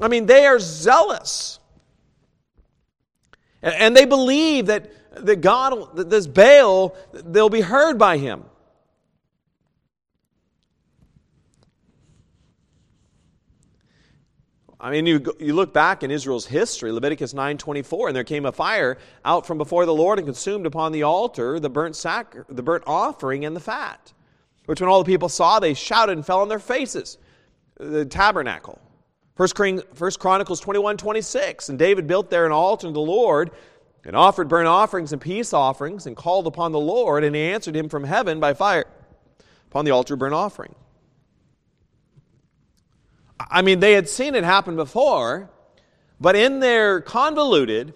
I 0.00 0.08
mean, 0.08 0.26
they 0.26 0.46
are 0.46 0.58
zealous. 0.58 1.58
And 3.62 3.96
they 3.96 4.04
believe 4.04 4.66
that, 4.66 4.90
that 5.24 5.40
God, 5.40 5.96
that 5.96 6.10
this 6.10 6.26
Baal, 6.26 6.96
they'll 7.12 7.48
be 7.48 7.60
heard 7.62 7.98
by 7.98 8.18
him. 8.18 8.44
I 14.84 14.90
mean, 14.90 15.06
you, 15.06 15.34
you 15.40 15.54
look 15.54 15.72
back 15.72 16.02
in 16.02 16.10
Israel's 16.10 16.44
history, 16.44 16.92
Leviticus 16.92 17.32
9.24, 17.32 18.08
and 18.08 18.14
there 18.14 18.22
came 18.22 18.44
a 18.44 18.52
fire 18.52 18.98
out 19.24 19.46
from 19.46 19.56
before 19.56 19.86
the 19.86 19.94
Lord 19.94 20.18
and 20.18 20.28
consumed 20.28 20.66
upon 20.66 20.92
the 20.92 21.04
altar 21.04 21.58
the 21.58 21.70
burnt, 21.70 21.96
sac- 21.96 22.36
the 22.50 22.62
burnt 22.62 22.84
offering 22.86 23.46
and 23.46 23.56
the 23.56 23.60
fat, 23.60 24.12
which 24.66 24.82
when 24.82 24.90
all 24.90 25.02
the 25.02 25.10
people 25.10 25.30
saw, 25.30 25.58
they 25.58 25.72
shouted 25.72 26.12
and 26.12 26.26
fell 26.26 26.40
on 26.40 26.50
their 26.50 26.58
faces. 26.58 27.16
The 27.78 28.04
tabernacle. 28.04 28.78
First, 29.36 29.58
First 29.94 30.20
Chronicles 30.20 30.60
21, 30.60 30.98
26, 30.98 31.70
and 31.70 31.78
David 31.78 32.06
built 32.06 32.28
there 32.28 32.44
an 32.44 32.52
altar 32.52 32.88
to 32.88 32.92
the 32.92 33.00
Lord 33.00 33.52
and 34.04 34.14
offered 34.14 34.48
burnt 34.48 34.68
offerings 34.68 35.14
and 35.14 35.22
peace 35.22 35.54
offerings 35.54 36.06
and 36.06 36.14
called 36.14 36.46
upon 36.46 36.72
the 36.72 36.78
Lord, 36.78 37.24
and 37.24 37.34
he 37.34 37.40
answered 37.40 37.74
him 37.74 37.88
from 37.88 38.04
heaven 38.04 38.38
by 38.38 38.52
fire 38.52 38.84
upon 39.66 39.86
the 39.86 39.92
altar 39.92 40.14
burnt 40.14 40.34
offering. 40.34 40.74
I 43.38 43.62
mean, 43.62 43.80
they 43.80 43.92
had 43.92 44.08
seen 44.08 44.34
it 44.34 44.44
happen 44.44 44.76
before, 44.76 45.50
but 46.20 46.36
in 46.36 46.60
their 46.60 47.00
convoluted, 47.00 47.94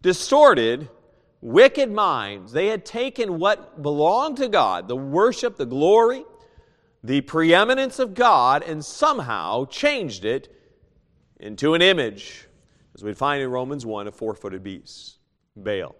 distorted, 0.00 0.88
wicked 1.40 1.90
minds, 1.90 2.52
they 2.52 2.68
had 2.68 2.84
taken 2.84 3.38
what 3.38 3.82
belonged 3.82 4.38
to 4.38 4.48
God, 4.48 4.88
the 4.88 4.96
worship, 4.96 5.56
the 5.56 5.66
glory, 5.66 6.24
the 7.04 7.20
preeminence 7.20 7.98
of 7.98 8.14
God, 8.14 8.62
and 8.62 8.84
somehow 8.84 9.66
changed 9.66 10.24
it 10.24 10.54
into 11.38 11.74
an 11.74 11.82
image, 11.82 12.46
as 12.94 13.02
we 13.02 13.12
find 13.12 13.42
in 13.42 13.50
Romans 13.50 13.84
1, 13.84 14.06
a 14.06 14.12
four 14.12 14.34
footed 14.34 14.62
beast, 14.62 15.18
Baal, 15.56 15.96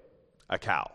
a 0.48 0.58
cow. 0.58 0.90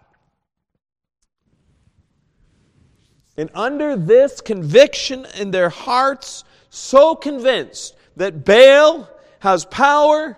And 3.35 3.51
under 3.53 3.95
this 3.95 4.41
conviction 4.41 5.27
in 5.37 5.51
their 5.51 5.69
hearts, 5.69 6.43
so 6.69 7.15
convinced 7.15 7.95
that 8.15 8.43
Baal 8.43 9.09
has 9.39 9.65
power, 9.65 10.37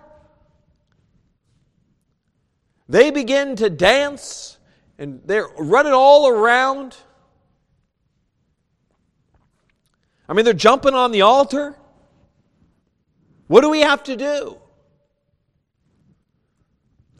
they 2.88 3.10
begin 3.10 3.56
to 3.56 3.70
dance 3.70 4.58
and 4.98 5.20
they're 5.24 5.48
running 5.58 5.92
all 5.92 6.28
around. 6.28 6.96
I 10.28 10.34
mean, 10.34 10.44
they're 10.44 10.54
jumping 10.54 10.94
on 10.94 11.10
the 11.10 11.22
altar. 11.22 11.76
What 13.46 13.62
do 13.62 13.70
we 13.70 13.80
have 13.80 14.02
to 14.04 14.16
do? 14.16 14.58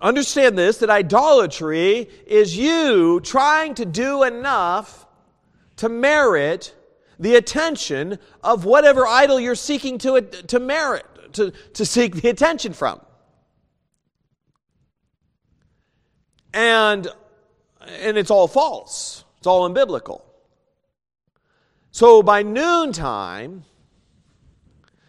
Understand 0.01 0.57
this 0.57 0.79
that 0.79 0.91
idolatry 0.91 2.09
is 2.27 2.57
you 2.57 3.21
trying 3.21 3.75
to 3.75 3.85
do 3.85 4.23
enough 4.23 5.07
to 5.77 5.89
merit 5.89 6.75
the 7.21 7.37
attention 7.37 8.19
of 8.43 8.65
whatever 8.65 9.07
idol 9.07 9.39
you're 9.39 9.55
seeking 9.55 9.99
to, 9.99 10.15
uh, 10.15 10.21
to 10.23 10.59
merit, 10.59 11.05
to, 11.35 11.53
to 11.75 11.85
seek 11.85 12.17
the 12.17 12.31
attention 12.31 12.73
from. 12.73 12.99
And, 16.55 17.07
and 17.87 18.17
it's 18.17 18.31
all 18.31 18.49
false, 18.49 19.25
it's 19.39 19.47
all 19.47 19.69
unbiblical. 19.69 20.23
So 21.93 22.23
by 22.23 22.43
noontime, 22.43 23.65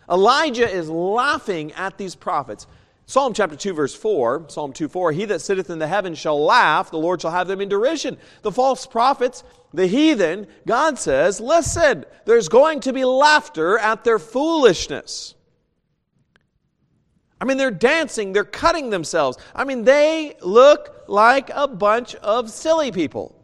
Elijah 0.09 0.69
is 0.69 0.89
laughing 0.89 1.71
at 1.73 1.97
these 1.97 2.15
prophets. 2.15 2.67
Psalm 3.11 3.33
chapter 3.33 3.57
2, 3.57 3.73
verse 3.73 3.93
4, 3.93 4.45
Psalm 4.47 4.71
2 4.71 4.87
4, 4.87 5.11
He 5.11 5.25
that 5.25 5.41
sitteth 5.41 5.69
in 5.69 5.79
the 5.79 5.87
heavens 5.87 6.17
shall 6.17 6.41
laugh, 6.41 6.91
the 6.91 6.97
Lord 6.97 7.21
shall 7.21 7.31
have 7.31 7.45
them 7.49 7.59
in 7.59 7.67
derision. 7.67 8.17
The 8.41 8.53
false 8.53 8.87
prophets, 8.87 9.43
the 9.73 9.85
heathen, 9.85 10.47
God 10.65 10.97
says, 10.97 11.41
listen, 11.41 12.05
there's 12.23 12.47
going 12.47 12.79
to 12.79 12.93
be 12.93 13.03
laughter 13.03 13.77
at 13.77 14.05
their 14.05 14.17
foolishness. 14.17 15.35
I 17.41 17.43
mean, 17.43 17.57
they're 17.57 17.69
dancing, 17.69 18.31
they're 18.31 18.45
cutting 18.45 18.91
themselves. 18.91 19.37
I 19.53 19.65
mean, 19.65 19.83
they 19.83 20.37
look 20.41 21.03
like 21.09 21.51
a 21.53 21.67
bunch 21.67 22.15
of 22.15 22.49
silly 22.49 22.93
people. 22.93 23.35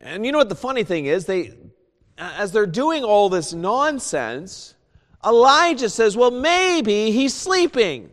And 0.00 0.24
you 0.24 0.30
know 0.30 0.38
what 0.38 0.48
the 0.48 0.54
funny 0.54 0.84
thing 0.84 1.06
is? 1.06 1.26
They, 1.26 1.54
as 2.18 2.52
they're 2.52 2.66
doing 2.66 3.04
all 3.04 3.28
this 3.28 3.52
nonsense, 3.52 4.74
Elijah 5.24 5.88
says, 5.88 6.16
Well, 6.16 6.30
maybe 6.30 7.10
he's 7.10 7.34
sleeping. 7.34 8.10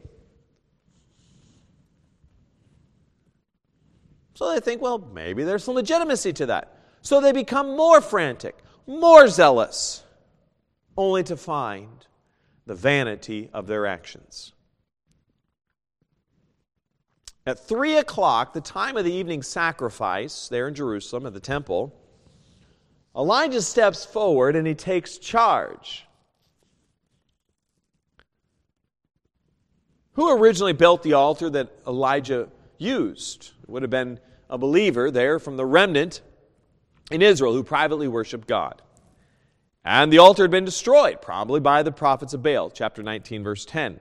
So 4.36 4.54
they 4.54 4.60
think, 4.60 4.82
Well, 4.82 5.00
maybe 5.00 5.44
there's 5.44 5.64
some 5.64 5.76
legitimacy 5.76 6.34
to 6.34 6.46
that. 6.48 6.80
So 7.02 7.20
they 7.20 7.32
become 7.32 7.76
more 7.76 8.02
frantic, 8.02 8.58
more 8.88 9.28
zealous, 9.28 10.04
only 10.98 11.24
to 11.24 11.38
find 11.38 12.06
the 12.66 12.76
vanity 12.76 13.50
of 13.54 13.68
their 13.68 13.86
actions. 13.86 14.54
At 17.48 17.60
three 17.60 17.98
o'clock, 17.98 18.54
the 18.54 18.62
time 18.62 18.98
of 18.98 19.06
the 19.06 19.14
evening 19.14 19.44
sacrifice 19.44 20.48
there 20.48 20.68
in 20.68 20.74
Jerusalem 20.74 21.28
at 21.28 21.34
the 21.34 21.40
temple, 21.40 21.96
Elijah 23.16 23.62
steps 23.62 24.04
forward 24.04 24.56
and 24.56 24.68
he 24.68 24.76
takes 24.76 25.18
charge. 25.18 26.06
Who 30.14 30.32
originally 30.38 30.74
built 30.74 31.04
the 31.04 31.14
altar 31.14 31.50
that 31.50 31.70
Elijah 31.88 32.50
used? 32.78 33.52
It 33.64 33.70
would 33.70 33.84
have 33.84 33.90
been 33.90 34.20
a 34.50 34.58
believer 34.58 35.12
there 35.12 35.40
from 35.40 35.58
the 35.58 35.66
remnant 35.66 36.22
in 37.12 37.22
Israel 37.22 37.54
who 37.54 37.64
privately 37.64 38.08
worshiped 38.08 38.48
God. 38.48 38.82
And 39.84 40.12
the 40.12 40.18
altar 40.18 40.44
had 40.44 40.52
been 40.52 40.66
destroyed, 40.66 41.22
probably 41.22 41.60
by 41.60 41.84
the 41.84 41.92
prophets 41.92 42.34
of 42.34 42.42
Baal, 42.42 42.70
chapter 42.70 43.04
19, 43.04 43.44
verse 43.44 43.66
10. 43.66 44.00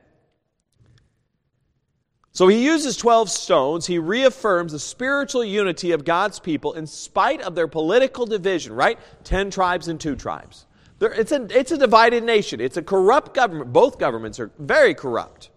So 2.35 2.49
he 2.49 2.65
uses 2.65 2.97
12 2.97 3.31
stones. 3.31 3.87
He 3.87 3.99
reaffirms 3.99 4.73
the 4.73 4.79
spiritual 4.81 5.45
unity 5.45 5.93
of 5.93 6.05
God's 6.05 6.41
people 6.41 6.73
in 6.73 6.85
spite 6.85 7.41
of 7.41 7.55
their 7.55 7.69
political 7.69 8.27
division, 8.27 8.73
right? 8.73 8.99
10 9.23 9.53
tribes 9.53 9.87
and 9.87 10.01
2 10.01 10.17
tribes. 10.17 10.67
it's, 11.01 11.31
a, 11.31 11.47
it's 11.57 11.71
a 11.71 11.79
divided 11.79 12.25
nation. 12.25 12.61
It's 12.61 12.77
a 12.77 12.83
corrupt 12.83 13.35
government. 13.35 13.73
Both 13.73 14.01
governments 14.01 14.41
are 14.41 14.51
very 14.59 14.95
corrupt. 14.95 15.51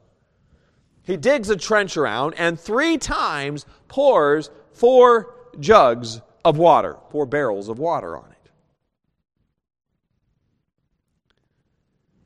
He 1.01 1.17
digs 1.17 1.49
a 1.49 1.55
trench 1.55 1.97
around 1.97 2.35
and 2.37 2.59
three 2.59 2.99
times 2.99 3.65
pours 3.87 4.51
four 4.73 5.33
jugs 5.59 6.21
of 6.45 6.59
water, 6.59 6.97
four 7.09 7.25
barrels 7.25 7.69
of 7.69 7.79
water 7.79 8.15
on 8.15 8.29
it. 8.29 8.51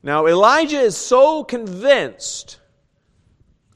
Now, 0.02 0.26
Elijah 0.26 0.80
is 0.80 0.96
so 0.96 1.42
convinced 1.42 2.58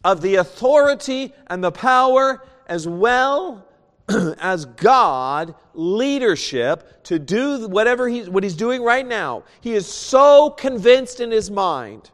of 0.06 0.20
the 0.20 0.36
authority 0.36 1.34
and 1.48 1.64
the 1.64 1.72
power 1.72 2.40
as 2.68 2.86
well 2.86 3.66
as 4.38 4.64
God 4.64 5.56
leadership 5.74 7.02
to 7.02 7.18
do 7.18 7.66
whatever 7.66 8.08
he's, 8.08 8.30
what 8.30 8.44
he's 8.44 8.54
doing 8.54 8.84
right 8.84 9.04
now. 9.04 9.42
He 9.60 9.72
is 9.72 9.84
so 9.92 10.50
convinced 10.50 11.18
in 11.18 11.32
his 11.32 11.50
mind 11.50 12.08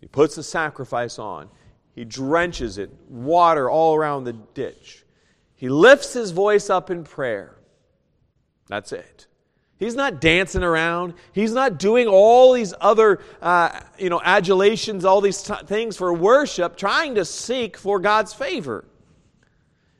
He 0.00 0.06
puts 0.06 0.36
the 0.36 0.42
sacrifice 0.42 1.18
on. 1.18 1.50
He 1.94 2.06
drenches 2.06 2.78
it, 2.78 2.90
water 3.10 3.68
all 3.68 3.94
around 3.94 4.24
the 4.24 4.32
ditch. 4.32 5.04
He 5.54 5.68
lifts 5.68 6.14
his 6.14 6.30
voice 6.30 6.70
up 6.70 6.90
in 6.90 7.04
prayer. 7.04 7.58
That's 8.68 8.90
it. 8.92 9.26
He's 9.82 9.96
not 9.96 10.20
dancing 10.20 10.62
around. 10.62 11.14
He's 11.32 11.52
not 11.52 11.76
doing 11.76 12.06
all 12.06 12.52
these 12.52 12.72
other, 12.80 13.18
uh, 13.40 13.80
you 13.98 14.10
know, 14.10 14.20
adulations, 14.22 15.04
all 15.04 15.20
these 15.20 15.42
t- 15.42 15.54
things 15.66 15.96
for 15.96 16.14
worship, 16.14 16.76
trying 16.76 17.16
to 17.16 17.24
seek 17.24 17.76
for 17.76 17.98
God's 17.98 18.32
favor. 18.32 18.84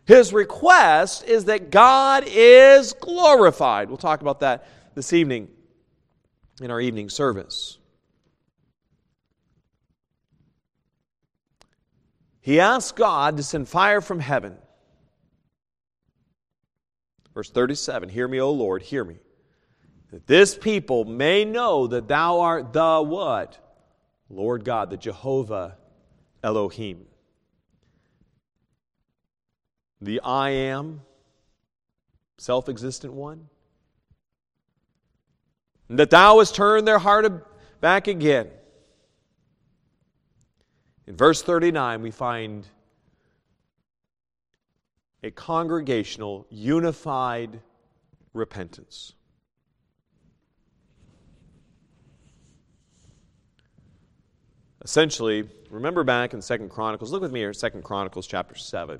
His 0.04 0.32
request 0.32 1.24
is 1.24 1.46
that 1.46 1.72
God 1.72 2.22
is 2.28 2.92
glorified. 2.92 3.88
We'll 3.88 3.96
talk 3.96 4.20
about 4.20 4.38
that 4.38 4.68
this 4.94 5.12
evening 5.12 5.48
in 6.60 6.70
our 6.70 6.80
evening 6.80 7.08
service. 7.08 7.78
He 12.40 12.60
asked 12.60 12.94
God 12.94 13.36
to 13.36 13.42
send 13.42 13.68
fire 13.68 14.00
from 14.00 14.20
heaven. 14.20 14.58
Verse 17.34 17.50
37 17.50 18.10
Hear 18.10 18.28
me, 18.28 18.40
O 18.40 18.52
Lord, 18.52 18.82
hear 18.82 19.02
me. 19.02 19.16
That 20.12 20.26
this 20.28 20.56
people 20.56 21.04
may 21.04 21.44
know 21.44 21.88
that 21.88 22.06
thou 22.06 22.40
art 22.40 22.72
the 22.72 23.02
what? 23.02 23.58
Lord 24.30 24.64
God, 24.64 24.90
the 24.90 24.96
Jehovah 24.96 25.76
Elohim. 26.44 27.06
The 30.00 30.20
I 30.20 30.50
am, 30.50 31.00
self 32.38 32.68
existent 32.68 33.14
one. 33.14 33.48
And 35.88 35.98
that 35.98 36.10
thou 36.10 36.38
hast 36.38 36.54
turned 36.54 36.86
their 36.86 36.98
heart 37.00 37.46
back 37.80 38.06
again 38.06 38.48
in 41.06 41.16
verse 41.16 41.42
39, 41.42 42.02
we 42.02 42.10
find 42.10 42.66
a 45.22 45.30
congregational, 45.30 46.46
unified 46.48 47.60
repentance. 48.32 49.14
Essentially, 54.84 55.48
remember 55.70 56.02
back 56.02 56.34
in 56.34 56.42
Second 56.42 56.70
Chronicles, 56.70 57.12
look 57.12 57.22
with 57.22 57.32
me 57.32 57.40
here, 57.40 57.52
Second 57.52 57.84
Chronicles 57.84 58.26
chapter 58.26 58.56
7. 58.56 58.98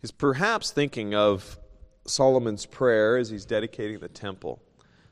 He's 0.00 0.10
perhaps 0.10 0.70
thinking 0.72 1.14
of 1.14 1.58
Solomon's 2.06 2.66
prayer 2.66 3.16
as 3.16 3.30
he's 3.30 3.44
dedicating 3.44 4.00
the 4.00 4.08
temple. 4.08 4.60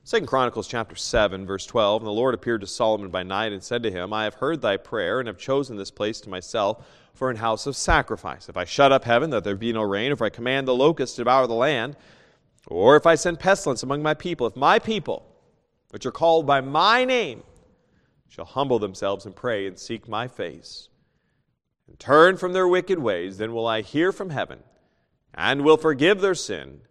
Second 0.02 0.26
Chronicles 0.26 0.66
chapter 0.66 0.97
7, 0.97 1.47
verse 1.47 1.66
12. 1.66 2.02
And 2.02 2.07
the 2.07 2.12
Lord 2.12 2.35
appeared 2.35 2.62
to 2.62 2.66
Solomon 2.66 3.11
by 3.11 3.23
night 3.23 3.52
and 3.52 3.62
said 3.62 3.83
to 3.83 3.90
him, 3.90 4.12
I 4.12 4.25
have 4.25 4.35
heard 4.35 4.62
thy 4.62 4.78
prayer 4.78 5.21
and 5.21 5.28
have 5.28 5.38
chosen 5.38 5.76
this 5.76 5.90
place 5.90 6.21
to 6.23 6.30
myself 6.30 6.87
for 7.12 7.30
an 7.30 7.37
house 7.37 7.66
of 7.66 7.76
sacrifice. 7.76 8.49
If 8.49 8.57
I 8.57 8.64
shut 8.64 8.90
up 8.90 9.04
heaven 9.04 9.30
that 9.30 9.45
there 9.45 9.54
be 9.54 9.73
no 9.73 9.83
rain, 9.83 10.11
if 10.11 10.23
I 10.23 10.30
command 10.30 10.66
the 10.66 10.75
locusts 10.75 11.16
to 11.16 11.21
devour 11.21 11.47
the 11.47 11.54
land, 11.54 11.95
or 12.67 12.97
if 12.97 13.07
I 13.07 13.15
send 13.15 13.41
pestilence 13.41 13.83
among 13.83 14.03
my 14.03 14.15
people, 14.15 14.47
if 14.47 14.57
my 14.57 14.79
people, 14.79 15.25
which 15.91 16.05
are 16.05 16.12
called 16.12 16.47
by 16.47 16.61
my 16.61 17.05
name, 17.05 17.43
shall 18.29 18.45
humble 18.45 18.79
themselves 18.79 19.25
and 19.25 19.35
pray 19.35 19.67
and 19.67 19.79
seek 19.79 20.09
my 20.09 20.29
face, 20.29 20.88
and 21.87 21.99
turn 21.99 22.37
from 22.37 22.53
their 22.53 22.69
wicked 22.69 22.99
ways, 22.99 23.38
then 23.38 23.55
will 23.55 23.67
I 23.67 23.81
hear 23.81 24.12
from 24.12 24.31
heaven, 24.31 24.62
and 25.35 25.65
will 25.65 25.77
forgive 25.77 26.21
their 26.21 26.35
sin, 26.35 26.83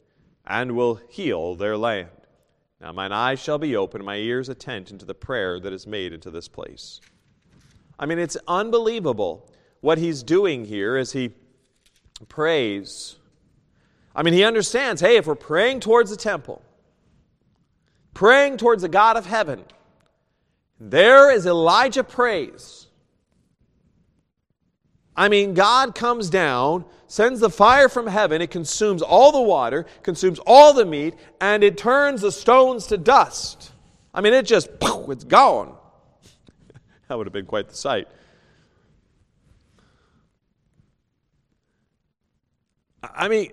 and 0.46 0.76
will 0.76 0.96
heal 1.10 1.56
their 1.56 1.78
land. 1.78 2.10
Now 2.80 2.92
mine 2.92 3.12
eyes 3.12 3.40
shall 3.40 3.58
be 3.58 3.76
open, 3.76 4.04
my 4.04 4.16
ears 4.16 4.50
attentive 4.50 5.00
to 5.00 5.06
the 5.06 5.14
prayer 5.14 5.60
that 5.60 5.74
is 5.74 5.86
made 5.88 6.14
into 6.14 6.32
this 6.32 6.48
place. 6.48 7.02
I 8.00 8.06
mean, 8.06 8.20
it's 8.20 8.38
unbelievable 8.48 9.52
what 9.82 9.98
he's 9.98 10.24
doing 10.24 10.66
here 10.66 10.96
as 10.96 11.12
he 11.12 11.32
prays. 12.30 13.16
I 14.18 14.24
mean, 14.24 14.34
he 14.34 14.44
understands 14.44 15.00
hey, 15.00 15.18
if 15.18 15.28
we're 15.28 15.36
praying 15.36 15.82
towards 15.82 16.10
the 16.10 16.18
temple, 16.18 16.64
praying 18.16 18.58
towards 18.58 18.82
the 18.82 18.90
God 18.90 19.16
of 19.16 19.28
heaven, 19.28 19.64
there 20.80 21.32
is 21.32 21.46
Elijah 21.46 22.04
prays. 22.04 22.88
I 25.16 25.30
mean, 25.30 25.54
God 25.54 25.94
comes 25.94 26.32
down, 26.32 26.86
sends 27.08 27.40
the 27.40 27.50
fire 27.50 27.90
from 27.90 28.08
heaven, 28.08 28.42
it 28.42 28.50
consumes 28.50 29.04
all 29.04 29.32
the 29.32 29.42
water, 29.42 29.86
consumes 30.02 30.40
all 30.48 30.74
the 30.74 30.86
meat, 30.86 31.14
and 31.40 31.64
it 31.64 31.78
turns 31.78 32.22
the 32.22 32.32
stones 32.32 32.88
to 32.88 32.98
dust. 32.98 33.72
I 34.14 34.22
mean, 34.22 34.34
it 34.34 34.48
just, 34.48 34.80
poof, 34.80 35.10
it's 35.10 35.24
gone. 35.24 35.76
that 37.08 37.18
would 37.18 37.28
have 37.28 37.34
been 37.34 37.46
quite 37.46 37.70
the 37.70 37.76
sight. 37.76 38.08
I 43.04 43.28
mean, 43.28 43.52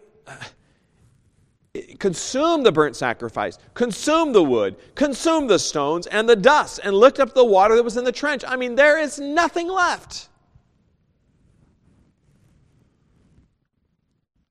consume 1.98 2.62
the 2.62 2.70
burnt 2.70 2.94
sacrifice, 2.96 3.58
consume 3.74 4.32
the 4.32 4.42
wood, 4.42 4.76
consume 4.94 5.46
the 5.46 5.58
stones 5.58 6.06
and 6.06 6.28
the 6.28 6.36
dust, 6.36 6.80
and 6.84 6.94
licked 6.94 7.18
up 7.18 7.34
the 7.34 7.44
water 7.44 7.74
that 7.74 7.82
was 7.82 7.96
in 7.96 8.04
the 8.04 8.12
trench. 8.12 8.44
I 8.46 8.56
mean, 8.56 8.74
there 8.74 8.98
is 8.98 9.18
nothing 9.18 9.68
left. 9.68 10.28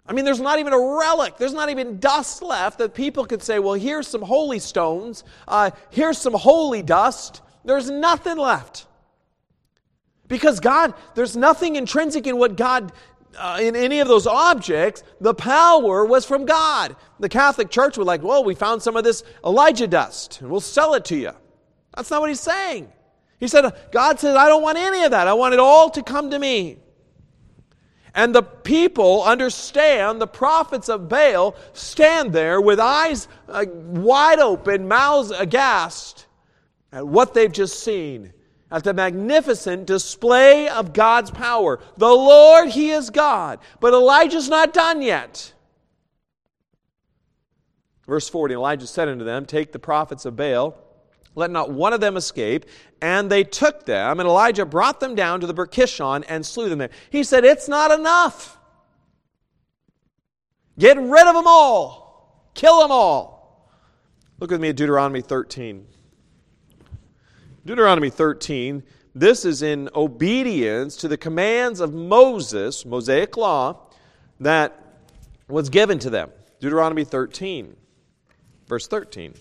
I 0.05 0.11
mean, 0.11 0.25
there's 0.25 0.41
not 0.41 0.59
even 0.59 0.73
a 0.73 0.97
relic. 0.99 1.37
There's 1.37 1.53
not 1.53 1.69
even 1.69 1.97
dust 1.99 2.41
left 2.41 2.77
that 2.79 2.93
people 2.93 3.25
could 3.25 3.41
say, 3.41 3.59
well, 3.59 3.73
here's 3.73 4.07
some 4.07 4.21
holy 4.21 4.59
stones. 4.59 5.23
Uh, 5.47 5.71
here's 5.91 6.17
some 6.17 6.33
holy 6.33 6.81
dust. 6.81 7.41
There's 7.63 7.89
nothing 7.89 8.37
left. 8.37 8.85
Because 10.27 10.59
God, 10.59 10.93
there's 11.15 11.37
nothing 11.37 11.77
intrinsic 11.77 12.27
in 12.27 12.37
what 12.37 12.57
God, 12.57 12.91
uh, 13.37 13.59
in 13.61 13.75
any 13.75 13.99
of 13.99 14.07
those 14.07 14.27
objects. 14.27 15.03
The 15.21 15.33
power 15.33 16.05
was 16.05 16.25
from 16.25 16.45
God. 16.45 16.95
The 17.19 17.29
Catholic 17.29 17.69
Church 17.69 17.97
would 17.97 18.07
like, 18.07 18.23
well, 18.23 18.43
we 18.43 18.55
found 18.55 18.81
some 18.81 18.95
of 18.95 19.03
this 19.03 19.23
Elijah 19.43 19.87
dust, 19.87 20.41
and 20.41 20.49
we'll 20.49 20.61
sell 20.61 20.93
it 20.93 21.05
to 21.05 21.15
you. 21.15 21.31
That's 21.95 22.09
not 22.09 22.21
what 22.21 22.29
he's 22.29 22.39
saying. 22.39 22.91
He 23.39 23.47
said, 23.47 23.71
God 23.91 24.19
says, 24.19 24.35
I 24.35 24.47
don't 24.47 24.63
want 24.63 24.77
any 24.77 25.03
of 25.03 25.11
that. 25.11 25.27
I 25.27 25.33
want 25.33 25.53
it 25.53 25.59
all 25.59 25.89
to 25.91 26.01
come 26.01 26.31
to 26.31 26.39
me. 26.39 26.77
And 28.15 28.33
the 28.33 28.43
people 28.43 29.23
understand, 29.23 30.21
the 30.21 30.27
prophets 30.27 30.87
of 30.87 31.09
Baal 31.09 31.55
stand 31.73 32.31
there 32.31 32.61
with 32.61 32.79
eyes 32.79 33.27
uh, 33.49 33.65
wide 33.69 34.39
open, 34.39 34.87
mouths 34.87 35.31
aghast 35.31 36.27
at 36.91 37.07
what 37.07 37.33
they've 37.33 37.51
just 37.51 37.83
seen, 37.83 38.31
at 38.73 38.83
the 38.83 38.93
magnificent 38.93 39.85
display 39.85 40.67
of 40.67 40.91
God's 40.91 41.31
power. 41.31 41.79
The 41.95 42.11
Lord, 42.11 42.67
He 42.67 42.89
is 42.91 43.09
God. 43.09 43.59
But 43.79 43.93
Elijah's 43.93 44.49
not 44.49 44.73
done 44.73 45.01
yet. 45.01 45.53
Verse 48.05 48.27
40 48.27 48.55
Elijah 48.55 48.87
said 48.87 49.07
unto 49.07 49.23
them, 49.23 49.45
Take 49.45 49.71
the 49.71 49.79
prophets 49.79 50.25
of 50.25 50.35
Baal 50.35 50.77
let 51.35 51.51
not 51.51 51.71
one 51.71 51.93
of 51.93 52.01
them 52.01 52.17
escape. 52.17 52.65
And 53.01 53.29
they 53.29 53.43
took 53.43 53.85
them, 53.85 54.19
and 54.19 54.27
Elijah 54.27 54.65
brought 54.65 54.99
them 54.99 55.15
down 55.15 55.41
to 55.41 55.47
the 55.47 55.53
Brook 55.53 55.71
Kishon 55.71 56.23
and 56.29 56.45
slew 56.45 56.69
them 56.69 56.79
there. 56.79 56.89
He 57.09 57.23
said, 57.23 57.43
It's 57.43 57.67
not 57.67 57.91
enough. 57.91 58.57
Get 60.79 60.97
rid 60.97 61.27
of 61.27 61.35
them 61.35 61.45
all. 61.45 62.49
Kill 62.53 62.81
them 62.81 62.91
all. 62.91 63.69
Look 64.39 64.51
with 64.51 64.61
me 64.61 64.69
at 64.69 64.75
Deuteronomy 64.75 65.21
13. 65.21 65.85
Deuteronomy 67.65 68.09
13, 68.09 68.83
this 69.15 69.45
is 69.45 69.61
in 69.61 69.89
obedience 69.95 70.97
to 70.97 71.07
the 71.07 71.17
commands 71.17 71.79
of 71.79 71.93
Moses, 71.93 72.85
Mosaic 72.85 73.37
law, 73.37 73.77
that 74.41 74.77
was 75.47 75.69
given 75.69 75.97
to 75.99 76.09
them. 76.09 76.29
Deuteronomy 76.59 77.05
13, 77.05 77.75
verse 78.67 78.87
13. 78.87 79.35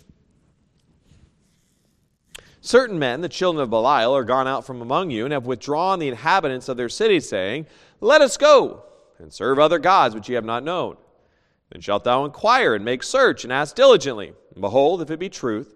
Certain 2.61 2.97
men, 2.97 3.23
the 3.23 3.29
children 3.29 3.61
of 3.61 3.71
Belial, 3.71 4.15
are 4.15 4.23
gone 4.23 4.47
out 4.47 4.65
from 4.65 4.81
among 4.81 5.11
you 5.11 5.25
and 5.25 5.33
have 5.33 5.47
withdrawn 5.47 5.99
the 5.99 6.07
inhabitants 6.07 6.69
of 6.69 6.77
their 6.77 6.89
cities, 6.89 7.29
saying, 7.29 7.67
Let 8.01 8.21
us 8.21 8.37
go 8.37 8.85
and 9.19 9.33
serve 9.33 9.59
other 9.59 9.81
gods 9.81 10.15
which 10.15 10.29
ye 10.29 10.37
have 10.37 10.45
not 10.45 10.63
known. 10.63 10.97
Then 11.71 11.81
shalt 11.81 12.05
thou 12.05 12.25
inquire 12.25 12.77
and 12.77 12.85
make 12.85 13.03
search 13.03 13.43
and 13.43 13.53
ask 13.53 13.75
diligently. 13.75 14.33
And 14.53 14.61
behold, 14.61 15.03
if 15.03 15.11
it 15.11 15.19
be 15.19 15.29
truth, 15.29 15.75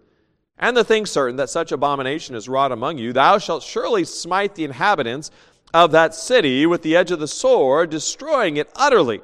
and 0.59 0.77
the 0.77 0.85
thing 0.85 1.07
certain 1.07 1.37
that 1.37 1.51
such 1.51 1.73
abomination 1.73 2.35
is 2.35 2.49
wrought 2.49 2.73
among 2.73 2.99
you, 2.99 3.13
thou 3.13 3.39
shalt 3.39 3.63
surely 3.63 4.05
smite 4.05 4.55
the 4.55 4.65
inhabitants 4.65 5.31
of 5.75 5.93
that 5.93 6.15
city 6.15 6.65
with 6.65 6.83
the 6.83 6.97
edge 6.97 7.11
of 7.11 7.21
the 7.21 7.29
sword, 7.29 7.91
destroying 7.91 8.57
it 8.57 8.71
utterly, 8.75 9.21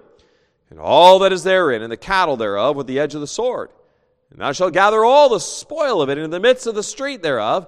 and 0.69 0.79
all 0.79 1.19
that 1.21 1.33
is 1.33 1.45
therein, 1.45 1.83
and 1.83 1.91
the 1.91 1.97
cattle 1.97 2.37
thereof 2.37 2.77
with 2.77 2.87
the 2.87 2.99
edge 2.99 3.15
of 3.15 3.21
the 3.21 3.27
sword. 3.27 3.71
And 4.31 4.41
thou 4.41 4.53
shalt 4.53 4.73
gather 4.73 5.05
all 5.05 5.29
the 5.29 5.41
spoil 5.41 6.03
of 6.03 6.11
it 6.11 6.19
into 6.19 6.29
the 6.29 6.41
midst 6.41 6.67
of 6.67 6.75
the 6.75 6.83
street 6.83 7.23
thereof, 7.23 7.67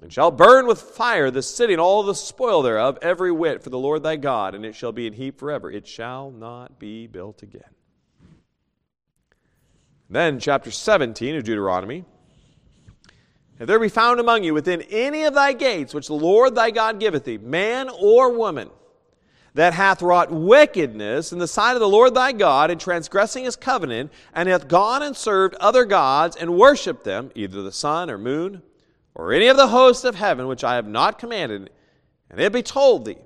and 0.00 0.12
shalt 0.12 0.36
burn 0.38 0.66
with 0.66 0.80
fire 0.80 1.30
the 1.30 1.42
city 1.42 1.72
and 1.72 1.80
all 1.80 2.02
the 2.02 2.14
spoil 2.14 2.62
thereof, 2.62 2.98
every 3.02 3.32
whit 3.32 3.62
for 3.62 3.70
the 3.70 3.78
Lord 3.78 4.02
thy 4.02 4.16
God, 4.16 4.54
and 4.54 4.64
it 4.64 4.74
shall 4.74 4.92
be 4.92 5.06
in 5.06 5.12
heap 5.12 5.38
forever. 5.38 5.70
It 5.70 5.86
shall 5.86 6.30
not 6.30 6.78
be 6.78 7.06
built 7.06 7.42
again. 7.42 7.62
Then, 10.10 10.38
chapter 10.38 10.70
17 10.70 11.36
of 11.36 11.44
Deuteronomy, 11.44 12.04
If 13.60 13.66
there 13.66 13.80
be 13.80 13.88
found 13.88 14.20
among 14.20 14.44
you 14.44 14.54
within 14.54 14.82
any 14.82 15.24
of 15.24 15.34
thy 15.34 15.52
gates, 15.52 15.92
which 15.92 16.06
the 16.06 16.14
Lord 16.14 16.54
thy 16.54 16.70
God 16.70 17.00
giveth 17.00 17.24
thee, 17.24 17.38
man 17.38 17.88
or 17.88 18.30
woman, 18.30 18.70
that 19.54 19.74
hath 19.74 20.02
wrought 20.02 20.30
wickedness 20.30 21.32
in 21.32 21.40
the 21.40 21.48
sight 21.48 21.72
of 21.72 21.80
the 21.80 21.88
Lord 21.88 22.14
thy 22.14 22.30
God 22.30 22.70
in 22.70 22.78
transgressing 22.78 23.44
his 23.44 23.56
covenant, 23.56 24.12
and 24.32 24.48
hath 24.48 24.68
gone 24.68 25.02
and 25.02 25.16
served 25.16 25.56
other 25.56 25.84
gods 25.84 26.36
and 26.36 26.56
worshipped 26.56 27.02
them, 27.02 27.32
either 27.34 27.62
the 27.62 27.72
sun 27.72 28.10
or 28.10 28.18
moon, 28.18 28.62
or 29.14 29.32
any 29.32 29.48
of 29.48 29.56
the 29.56 29.68
hosts 29.68 30.04
of 30.04 30.14
heaven, 30.14 30.46
which 30.46 30.62
I 30.62 30.76
have 30.76 30.86
not 30.86 31.18
commanded, 31.18 31.70
and 32.30 32.40
it 32.40 32.52
be 32.52 32.62
told 32.62 33.04
thee, 33.04 33.18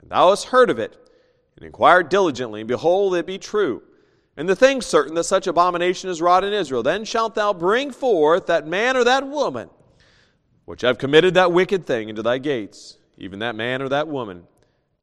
and 0.00 0.10
thou 0.10 0.30
hast 0.30 0.46
heard 0.46 0.70
of 0.70 0.78
it, 0.78 0.96
and 1.56 1.66
inquired 1.66 2.08
diligently, 2.08 2.62
and 2.62 2.68
behold, 2.68 3.14
it 3.14 3.26
be 3.26 3.36
true. 3.36 3.82
And 4.38 4.48
the 4.48 4.54
thing 4.54 4.80
certain 4.80 5.16
that 5.16 5.24
such 5.24 5.48
abomination 5.48 6.08
is 6.08 6.22
wrought 6.22 6.44
in 6.44 6.52
Israel, 6.52 6.84
then 6.84 7.04
shalt 7.04 7.34
thou 7.34 7.52
bring 7.52 7.90
forth 7.90 8.46
that 8.46 8.68
man 8.68 8.96
or 8.96 9.02
that 9.02 9.26
woman, 9.26 9.68
which 10.64 10.82
have 10.82 10.96
committed 10.96 11.34
that 11.34 11.50
wicked 11.50 11.84
thing 11.84 12.08
into 12.08 12.22
thy 12.22 12.38
gates, 12.38 12.98
even 13.16 13.40
that 13.40 13.56
man 13.56 13.82
or 13.82 13.88
that 13.88 14.06
woman, 14.06 14.44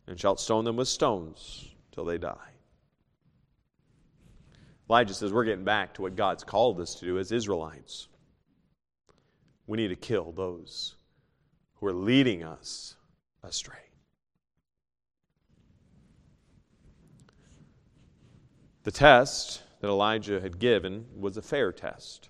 and 0.07 0.17
shalt 0.17 0.39
stone 0.39 0.63
them 0.63 0.77
with 0.77 0.87
stones 0.87 1.69
till 1.91 2.05
they 2.05 2.17
die. 2.17 2.53
Elijah 4.89 5.13
says 5.13 5.33
we're 5.33 5.43
getting 5.43 5.65
back 5.65 5.93
to 5.95 6.01
what 6.01 6.15
God's 6.15 6.45
called 6.45 6.79
us 6.79 6.95
to 6.95 7.05
do 7.05 7.19
as 7.19 7.33
Israelites. 7.33 8.07
We 9.67 9.75
need 9.75 9.89
to 9.89 9.97
kill 9.97 10.31
those 10.31 10.95
who 11.73 11.87
are 11.87 11.93
leading 11.93 12.41
us 12.41 12.95
astray. 13.43 13.84
The 18.85 18.91
test 18.91 19.63
that 19.81 19.87
Elijah 19.87 20.39
had 20.39 20.59
given 20.59 21.07
was 21.17 21.37
a 21.37 21.41
fair 21.41 21.71
test. 21.71 22.29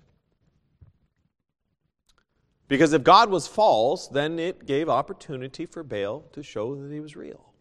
Because 2.66 2.94
if 2.94 3.04
God 3.04 3.28
was 3.28 3.46
false, 3.46 4.08
then 4.08 4.38
it 4.38 4.64
gave 4.64 4.88
opportunity 4.88 5.66
for 5.66 5.82
Baal 5.82 6.24
to 6.32 6.42
show 6.42 6.74
that 6.74 6.90
he 6.90 6.98
was 6.98 7.14
real. 7.14 7.52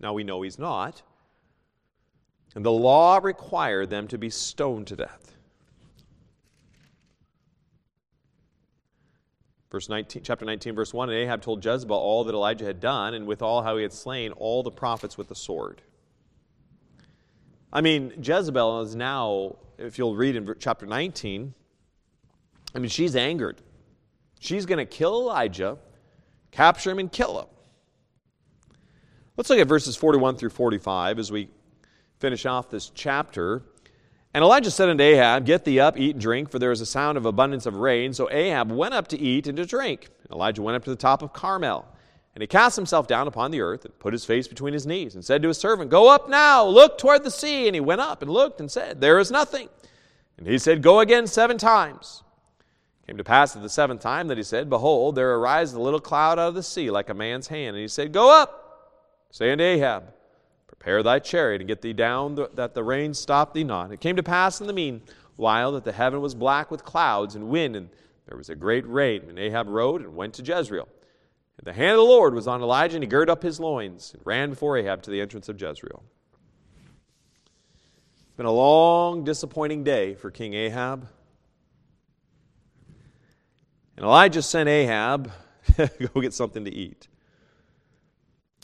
Now 0.00 0.14
we 0.14 0.24
know 0.24 0.40
he's 0.40 0.58
not. 0.58 1.02
And 2.54 2.64
the 2.64 2.72
law 2.72 3.20
required 3.22 3.90
them 3.90 4.08
to 4.08 4.16
be 4.16 4.30
stoned 4.30 4.86
to 4.86 4.96
death. 4.96 5.36
Verse 9.70 9.90
19, 9.90 10.22
chapter 10.22 10.46
19, 10.46 10.74
verse 10.74 10.94
1 10.94 11.10
And 11.10 11.18
Ahab 11.18 11.42
told 11.42 11.62
Jezebel 11.62 11.94
all 11.94 12.24
that 12.24 12.34
Elijah 12.34 12.64
had 12.64 12.80
done, 12.80 13.12
and 13.12 13.26
withal 13.26 13.62
how 13.62 13.76
he 13.76 13.82
had 13.82 13.92
slain 13.92 14.32
all 14.32 14.62
the 14.62 14.70
prophets 14.70 15.18
with 15.18 15.28
the 15.28 15.34
sword. 15.34 15.82
I 17.72 17.80
mean, 17.80 18.12
Jezebel 18.22 18.82
is 18.82 18.96
now, 18.96 19.56
if 19.76 19.98
you'll 19.98 20.16
read 20.16 20.36
in 20.36 20.54
chapter 20.58 20.86
19, 20.86 21.52
I 22.74 22.78
mean, 22.78 22.88
she's 22.88 23.14
angered. 23.16 23.60
She's 24.40 24.66
going 24.66 24.78
to 24.78 24.86
kill 24.86 25.20
Elijah, 25.20 25.78
capture 26.50 26.90
him, 26.90 26.98
and 26.98 27.10
kill 27.10 27.40
him. 27.40 27.46
Let's 29.36 29.50
look 29.50 29.58
at 29.58 29.68
verses 29.68 29.96
41 29.96 30.36
through 30.36 30.50
45 30.50 31.18
as 31.18 31.30
we 31.30 31.48
finish 32.18 32.46
off 32.46 32.70
this 32.70 32.90
chapter. 32.94 33.62
And 34.34 34.42
Elijah 34.42 34.70
said 34.70 34.88
unto 34.88 35.02
Ahab, 35.02 35.44
Get 35.44 35.64
thee 35.64 35.80
up, 35.80 35.98
eat 35.98 36.12
and 36.12 36.20
drink, 36.20 36.50
for 36.50 36.58
there 36.58 36.72
is 36.72 36.80
a 36.80 36.86
sound 36.86 37.18
of 37.18 37.26
abundance 37.26 37.66
of 37.66 37.76
rain. 37.76 38.12
So 38.12 38.30
Ahab 38.30 38.70
went 38.70 38.94
up 38.94 39.08
to 39.08 39.18
eat 39.18 39.46
and 39.46 39.56
to 39.56 39.66
drink. 39.66 40.08
Elijah 40.30 40.62
went 40.62 40.76
up 40.76 40.84
to 40.84 40.90
the 40.90 40.96
top 40.96 41.22
of 41.22 41.32
Carmel. 41.32 41.86
And 42.38 42.42
he 42.42 42.46
cast 42.46 42.76
himself 42.76 43.08
down 43.08 43.26
upon 43.26 43.50
the 43.50 43.60
earth 43.60 43.84
and 43.84 43.98
put 43.98 44.12
his 44.12 44.24
face 44.24 44.46
between 44.46 44.72
his 44.72 44.86
knees 44.86 45.16
and 45.16 45.24
said 45.24 45.42
to 45.42 45.48
his 45.48 45.58
servant, 45.58 45.90
Go 45.90 46.08
up 46.08 46.28
now, 46.28 46.64
look 46.64 46.96
toward 46.96 47.24
the 47.24 47.32
sea. 47.32 47.66
And 47.66 47.74
he 47.74 47.80
went 47.80 48.00
up 48.00 48.22
and 48.22 48.30
looked 48.30 48.60
and 48.60 48.70
said, 48.70 49.00
There 49.00 49.18
is 49.18 49.32
nothing. 49.32 49.68
And 50.36 50.46
he 50.46 50.56
said, 50.56 50.80
Go 50.80 51.00
again 51.00 51.26
seven 51.26 51.58
times. 51.58 52.22
It 53.02 53.08
came 53.08 53.16
to 53.16 53.24
pass 53.24 53.56
at 53.56 53.62
the 53.62 53.68
seventh 53.68 54.02
time 54.02 54.28
that 54.28 54.36
he 54.36 54.44
said, 54.44 54.70
Behold, 54.70 55.16
there 55.16 55.34
arises 55.34 55.74
a 55.74 55.80
little 55.80 55.98
cloud 55.98 56.38
out 56.38 56.50
of 56.50 56.54
the 56.54 56.62
sea 56.62 56.92
like 56.92 57.10
a 57.10 57.14
man's 57.14 57.48
hand. 57.48 57.74
And 57.74 57.82
he 57.82 57.88
said, 57.88 58.12
Go 58.12 58.30
up 58.30 58.68
Say 59.30 59.52
unto 59.52 59.64
Ahab, 59.64 60.14
Prepare 60.66 61.02
thy 61.02 61.18
chariot 61.18 61.60
and 61.60 61.68
get 61.68 61.82
thee 61.82 61.92
down, 61.92 62.38
that 62.54 62.74
the 62.74 62.84
rain 62.84 63.14
stop 63.14 63.52
thee 63.52 63.64
not. 63.64 63.90
It 63.90 64.00
came 64.00 64.16
to 64.16 64.22
pass 64.22 64.60
in 64.60 64.66
the 64.66 64.72
meanwhile 64.72 65.72
that 65.72 65.84
the 65.84 65.92
heaven 65.92 66.20
was 66.20 66.34
black 66.34 66.70
with 66.70 66.84
clouds 66.84 67.34
and 67.34 67.48
wind, 67.48 67.74
and 67.74 67.88
there 68.26 68.38
was 68.38 68.48
a 68.48 68.54
great 68.54 68.86
rain. 68.86 69.22
And 69.28 69.38
Ahab 69.38 69.68
rode 69.68 70.02
and 70.02 70.14
went 70.14 70.34
to 70.34 70.42
Jezreel. 70.42 70.88
And 71.58 71.66
the 71.66 71.72
hand 71.72 71.92
of 71.92 71.98
the 71.98 72.04
Lord 72.04 72.34
was 72.34 72.46
on 72.46 72.62
Elijah, 72.62 72.96
and 72.96 73.02
he 73.02 73.08
girded 73.08 73.30
up 73.30 73.42
his 73.42 73.58
loins 73.58 74.14
and 74.14 74.24
ran 74.24 74.50
before 74.50 74.78
Ahab 74.78 75.02
to 75.02 75.10
the 75.10 75.20
entrance 75.20 75.48
of 75.48 75.60
Jezreel. 75.60 76.02
It's 78.14 78.36
been 78.36 78.46
a 78.46 78.52
long, 78.52 79.24
disappointing 79.24 79.82
day 79.82 80.14
for 80.14 80.30
King 80.30 80.54
Ahab. 80.54 81.08
And 83.96 84.06
Elijah 84.06 84.42
sent 84.42 84.68
Ahab, 84.68 85.32
to 85.74 85.90
go 86.14 86.20
get 86.20 86.32
something 86.32 86.64
to 86.64 86.72
eat. 86.72 87.08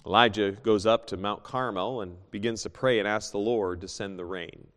Elijah 0.07 0.53
goes 0.53 0.87
up 0.87 1.07
to 1.09 1.17
Mount 1.17 1.43
Carmel 1.43 2.03
and 2.03 2.17
begins 2.31 2.63
to 2.63 2.71
pray 2.71 3.01
and 3.01 3.09
ask 3.09 3.33
the 3.33 3.39
Lord 3.39 3.81
to 3.81 3.89
send 3.89 4.19
the 4.19 4.25
rain. 4.25 4.69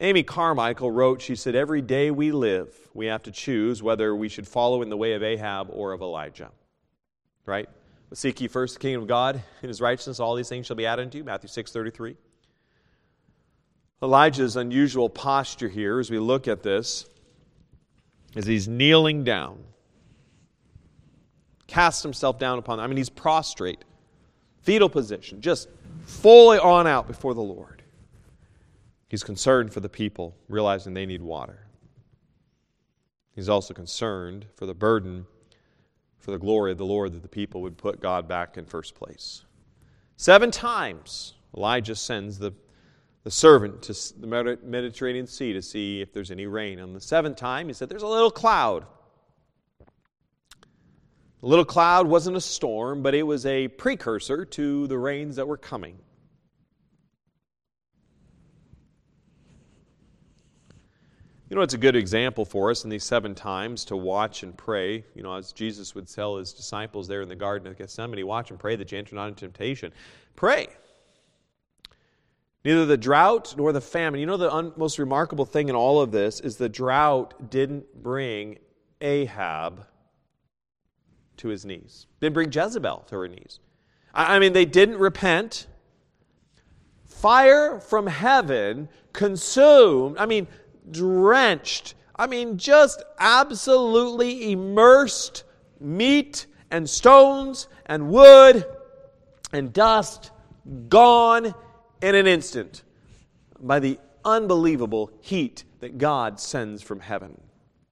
Amy 0.00 0.22
Carmichael 0.22 0.90
wrote, 0.90 1.20
she 1.20 1.34
said, 1.34 1.54
Every 1.54 1.82
day 1.82 2.10
we 2.10 2.30
live, 2.30 2.74
we 2.94 3.06
have 3.06 3.22
to 3.24 3.30
choose 3.30 3.82
whether 3.82 4.14
we 4.14 4.28
should 4.28 4.46
follow 4.46 4.82
in 4.82 4.90
the 4.90 4.96
way 4.96 5.14
of 5.14 5.22
Ahab 5.22 5.68
or 5.70 5.92
of 5.92 6.00
Elijah. 6.00 6.50
Right? 7.46 7.68
Seek 8.12 8.40
ye 8.40 8.48
first 8.48 8.74
the 8.74 8.80
kingdom 8.80 9.02
of 9.02 9.08
God 9.08 9.42
and 9.62 9.68
his 9.68 9.80
righteousness, 9.80 10.20
all 10.20 10.34
these 10.34 10.48
things 10.48 10.66
shall 10.66 10.76
be 10.76 10.86
added 10.86 11.02
unto 11.02 11.18
you. 11.18 11.24
Matthew 11.24 11.48
6 11.48 11.72
33. 11.72 12.16
Elijah's 14.00 14.56
unusual 14.56 15.10
posture 15.10 15.68
here 15.68 15.98
as 15.98 16.10
we 16.10 16.18
look 16.18 16.46
at 16.46 16.62
this 16.62 17.06
is 18.36 18.46
he's 18.46 18.68
kneeling 18.68 19.24
down 19.24 19.58
casts 21.68 22.02
himself 22.02 22.40
down 22.40 22.58
upon. 22.58 22.80
I 22.80 22.88
mean, 22.88 22.96
he's 22.96 23.10
prostrate, 23.10 23.84
fetal 24.62 24.88
position, 24.88 25.40
just 25.40 25.68
fully 26.06 26.58
on 26.58 26.88
out 26.88 27.06
before 27.06 27.34
the 27.34 27.42
Lord. 27.42 27.77
He's 29.08 29.24
concerned 29.24 29.72
for 29.72 29.80
the 29.80 29.88
people, 29.88 30.36
realizing 30.48 30.92
they 30.92 31.06
need 31.06 31.22
water. 31.22 31.66
He's 33.34 33.48
also 33.48 33.72
concerned 33.72 34.46
for 34.54 34.66
the 34.66 34.74
burden, 34.74 35.26
for 36.18 36.30
the 36.30 36.38
glory 36.38 36.72
of 36.72 36.78
the 36.78 36.84
Lord, 36.84 37.12
that 37.12 37.22
the 37.22 37.28
people 37.28 37.62
would 37.62 37.78
put 37.78 38.00
God 38.00 38.28
back 38.28 38.58
in 38.58 38.66
first 38.66 38.94
place. 38.94 39.44
Seven 40.16 40.50
times, 40.50 41.34
Elijah 41.56 41.94
sends 41.94 42.38
the, 42.38 42.52
the 43.24 43.30
servant 43.30 43.82
to 43.82 43.92
the 44.20 44.58
Mediterranean 44.62 45.26
Sea 45.26 45.52
to 45.52 45.62
see 45.62 46.00
if 46.00 46.12
there's 46.12 46.30
any 46.30 46.46
rain. 46.46 46.80
On 46.80 46.92
the 46.92 47.00
seventh 47.00 47.36
time, 47.36 47.68
he 47.68 47.72
said, 47.72 47.88
There's 47.88 48.02
a 48.02 48.08
little 48.08 48.30
cloud. 48.30 48.84
The 51.40 51.46
little 51.46 51.64
cloud 51.64 52.08
wasn't 52.08 52.36
a 52.36 52.40
storm, 52.40 53.02
but 53.02 53.14
it 53.14 53.22
was 53.22 53.46
a 53.46 53.68
precursor 53.68 54.44
to 54.44 54.88
the 54.88 54.98
rains 54.98 55.36
that 55.36 55.46
were 55.46 55.56
coming. 55.56 55.98
You 61.48 61.56
know, 61.56 61.62
it's 61.62 61.74
a 61.74 61.78
good 61.78 61.96
example 61.96 62.44
for 62.44 62.70
us 62.70 62.84
in 62.84 62.90
these 62.90 63.04
seven 63.04 63.34
times 63.34 63.86
to 63.86 63.96
watch 63.96 64.42
and 64.42 64.56
pray. 64.56 65.02
You 65.14 65.22
know, 65.22 65.34
as 65.34 65.52
Jesus 65.52 65.94
would 65.94 66.06
tell 66.06 66.36
his 66.36 66.52
disciples 66.52 67.08
there 67.08 67.22
in 67.22 67.28
the 67.28 67.36
Garden 67.36 67.66
of 67.66 67.78
Gethsemane, 67.78 68.26
watch 68.26 68.50
and 68.50 68.60
pray 68.60 68.76
that 68.76 68.92
you 68.92 68.98
enter 68.98 69.16
not 69.16 69.28
into 69.28 69.40
temptation. 69.40 69.92
Pray. 70.36 70.68
Neither 72.64 72.84
the 72.84 72.98
drought 72.98 73.54
nor 73.56 73.72
the 73.72 73.80
famine. 73.80 74.20
You 74.20 74.26
know, 74.26 74.36
the 74.36 74.52
un- 74.52 74.74
most 74.76 74.98
remarkable 74.98 75.46
thing 75.46 75.70
in 75.70 75.74
all 75.74 76.02
of 76.02 76.12
this 76.12 76.40
is 76.40 76.58
the 76.58 76.68
drought 76.68 77.50
didn't 77.50 78.02
bring 78.02 78.58
Ahab 79.00 79.86
to 81.38 81.48
his 81.48 81.64
knees. 81.64 82.06
Didn't 82.20 82.34
bring 82.34 82.52
Jezebel 82.52 83.04
to 83.08 83.14
her 83.16 83.28
knees. 83.28 83.60
I 84.12 84.38
mean, 84.38 84.52
they 84.52 84.66
didn't 84.66 84.98
repent. 84.98 85.66
Fire 87.06 87.80
from 87.80 88.06
heaven 88.06 88.88
consumed, 89.12 90.18
I 90.18 90.26
mean, 90.26 90.46
drenched, 90.90 91.94
I 92.16 92.26
mean, 92.26 92.58
just 92.58 93.02
absolutely 93.18 94.52
immersed 94.52 95.44
meat 95.80 96.46
and 96.70 96.88
stones 96.88 97.68
and 97.86 98.10
wood 98.10 98.66
and 99.52 99.72
dust 99.72 100.30
gone 100.88 101.54
in 102.02 102.14
an 102.14 102.26
instant 102.26 102.82
by 103.60 103.78
the 103.78 103.98
unbelievable 104.24 105.10
heat 105.20 105.64
that 105.80 105.98
God 105.98 106.38
sends 106.40 106.82
from 106.82 107.00
heaven. 107.00 107.40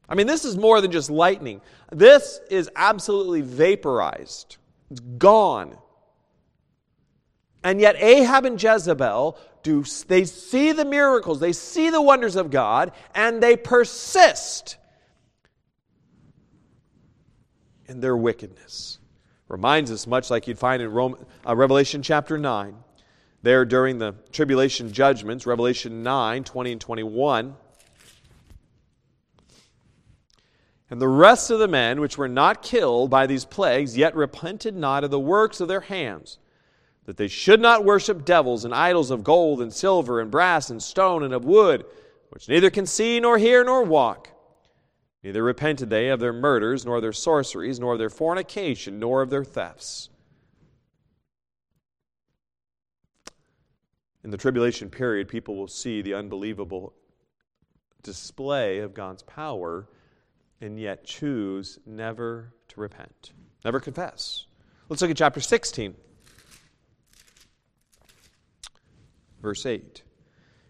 I 0.09 0.15
mean, 0.15 0.27
this 0.27 0.45
is 0.45 0.57
more 0.57 0.81
than 0.81 0.93
just 0.93 1.11
lightning. 1.11 1.61
This 1.91 2.41
is 2.51 2.71
absolutely 2.77 3.41
vaporized, 3.41 4.59
it's 4.91 5.01
gone. 5.01 5.77
And 7.67 7.81
yet, 7.81 7.97
Ahab 8.01 8.45
and 8.45 8.63
Jezebel 8.63 9.37
do, 9.65 9.83
they 10.07 10.25
see 10.25 10.71
the 10.71 10.85
miracles, 10.85 11.41
they 11.41 11.53
see 11.53 11.91
the 11.91 12.01
wonders 12.01 12.37
of 12.37 12.53
God, 12.53 12.93
and 13.13 13.43
they 13.43 13.57
persist 13.57 14.77
in 17.87 17.99
their 17.99 18.17
wickedness. 18.17 19.01
Reminds 19.49 19.91
us, 19.91 20.07
much 20.07 20.31
like 20.31 20.47
you'd 20.47 20.61
find 20.61 20.81
in 20.81 20.93
Rome, 20.93 21.17
uh, 21.45 21.57
Revelation 21.57 22.03
chapter 22.03 22.39
9, 22.39 22.77
there 23.43 23.65
during 23.65 23.99
the 23.99 24.15
tribulation 24.31 24.93
judgments, 24.93 25.45
Revelation 25.45 26.05
9 26.05 26.45
20 26.45 26.71
and 26.71 26.81
21. 26.81 27.57
And 30.89 31.03
the 31.03 31.09
rest 31.09 31.51
of 31.51 31.59
the 31.59 31.67
men 31.67 32.01
which 32.01 32.17
were 32.17 32.29
not 32.29 32.63
killed 32.63 33.11
by 33.11 33.27
these 33.27 33.45
plagues 33.45 33.97
yet 33.97 34.15
repented 34.15 34.77
not 34.77 35.03
of 35.03 35.11
the 35.11 35.19
works 35.19 35.61
of 35.61 35.67
their 35.67 35.81
hands, 35.81 36.39
that 37.07 37.17
they 37.17 37.29
should 37.29 37.61
not 37.61 37.85
worship 37.85 38.25
devils 38.25 38.65
and 38.65 38.75
idols 38.75 39.11
of 39.11 39.25
gold 39.25 39.63
and 39.63 39.73
silver 39.73 40.21
and 40.21 40.31
brass 40.31 40.71
and 40.71 40.83
stone 40.83 41.23
and 41.23 41.33
of 41.33 41.45
wood, 41.45 41.87
which 42.31 42.49
neither 42.49 42.69
can 42.69 42.85
see 42.85 43.19
nor 43.21 43.39
hear 43.39 43.65
nor 43.65 43.83
walk. 43.85 44.31
Neither 45.23 45.43
repented 45.43 45.89
they 45.89 46.09
of 46.09 46.21
their 46.21 46.33
murders, 46.33 46.85
nor 46.85 47.01
their 47.01 47.13
sorceries, 47.13 47.81
nor 47.81 47.97
their 47.97 48.11
fornication, 48.11 48.99
nor 48.99 49.23
of 49.23 49.31
their 49.31 49.45
thefts. 49.45 50.11
In 54.23 54.31
the 54.31 54.37
tribulation 54.37 54.91
period, 54.91 55.29
people 55.29 55.57
will 55.57 55.69
see 55.69 56.03
the 56.03 56.15
unbelievable 56.15 56.93
display 58.03 58.81
of 58.81 58.95
God's 58.95 59.23
power 59.23 59.89
and 60.61 60.79
yet 60.79 61.05
choose 61.05 61.79
never 61.87 62.53
to 62.69 62.81
repent, 62.81 63.33
never 63.65 63.79
confess. 63.79 64.47
Let's 64.89 65.03
look 65.03 65.11
at 65.11 65.17
chapter 65.17 65.41
16, 65.41 65.95
verse 69.47 69.65
8. 69.65 70.03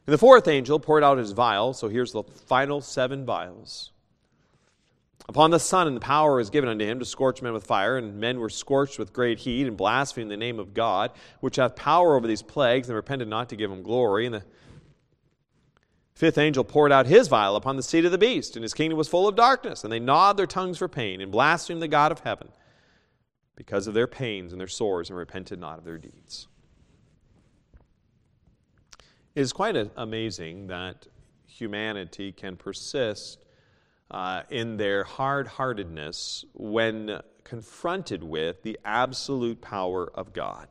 And 0.06 0.12
the 0.12 0.18
fourth 0.18 0.46
angel 0.46 0.78
poured 0.78 1.02
out 1.02 1.16
his 1.16 1.32
vial, 1.32 1.72
so 1.72 1.88
here's 1.88 2.12
the 2.12 2.22
final 2.22 2.82
seven 2.82 3.24
vials. 3.24 3.90
Upon 5.30 5.50
the 5.50 5.58
sun, 5.58 5.86
and 5.86 5.96
the 5.96 6.00
power 6.00 6.38
is 6.40 6.50
given 6.50 6.68
unto 6.68 6.84
him 6.84 6.98
to 6.98 7.06
scorch 7.06 7.40
men 7.40 7.54
with 7.54 7.64
fire, 7.64 7.96
and 7.96 8.20
men 8.20 8.38
were 8.38 8.50
scorched 8.50 8.98
with 8.98 9.14
great 9.14 9.38
heat, 9.38 9.66
and 9.66 9.78
blasphemed 9.78 10.30
the 10.30 10.36
name 10.36 10.60
of 10.60 10.74
God, 10.74 11.10
which 11.40 11.56
hath 11.56 11.74
power 11.74 12.16
over 12.16 12.28
these 12.28 12.42
plagues, 12.42 12.88
and 12.88 12.94
repented 12.94 13.28
not 13.28 13.48
to 13.48 13.56
give 13.56 13.70
him 13.70 13.82
glory. 13.82 14.26
And 14.26 14.34
the 14.34 14.44
fifth 16.14 16.36
angel 16.36 16.62
poured 16.62 16.92
out 16.92 17.06
his 17.06 17.28
vial 17.28 17.56
upon 17.56 17.76
the 17.76 17.82
seat 17.82 18.04
of 18.04 18.12
the 18.12 18.18
beast, 18.18 18.56
and 18.56 18.62
his 18.62 18.74
kingdom 18.74 18.98
was 18.98 19.08
full 19.08 19.26
of 19.26 19.36
darkness, 19.36 19.82
and 19.84 19.92
they 19.92 19.98
gnawed 19.98 20.36
their 20.36 20.46
tongues 20.46 20.76
for 20.76 20.86
pain, 20.86 21.22
and 21.22 21.32
blasphemed 21.32 21.80
the 21.80 21.88
God 21.88 22.12
of 22.12 22.20
heaven, 22.20 22.50
because 23.56 23.86
of 23.86 23.94
their 23.94 24.06
pains 24.06 24.52
and 24.52 24.60
their 24.60 24.68
sores, 24.68 25.08
and 25.08 25.18
repented 25.18 25.58
not 25.58 25.78
of 25.78 25.84
their 25.84 25.98
deeds. 25.98 26.46
It 29.36 29.42
is 29.42 29.52
quite 29.52 29.76
amazing 29.98 30.68
that 30.68 31.06
humanity 31.46 32.32
can 32.32 32.56
persist 32.56 33.44
uh, 34.10 34.44
in 34.48 34.78
their 34.78 35.04
hard 35.04 35.46
heartedness 35.46 36.46
when 36.54 37.20
confronted 37.44 38.24
with 38.24 38.62
the 38.62 38.78
absolute 38.82 39.60
power 39.60 40.10
of 40.14 40.32
God. 40.32 40.68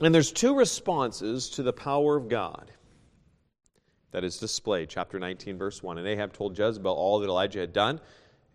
And 0.00 0.12
there's 0.12 0.32
two 0.32 0.56
responses 0.56 1.48
to 1.50 1.62
the 1.62 1.72
power 1.72 2.16
of 2.16 2.28
God 2.28 2.72
that 4.10 4.24
is 4.24 4.38
displayed. 4.38 4.88
Chapter 4.88 5.20
19, 5.20 5.58
verse 5.58 5.80
1. 5.80 5.96
And 5.96 6.08
Ahab 6.08 6.32
told 6.32 6.58
Jezebel 6.58 6.92
all 6.92 7.20
that 7.20 7.28
Elijah 7.28 7.60
had 7.60 7.72
done 7.72 8.00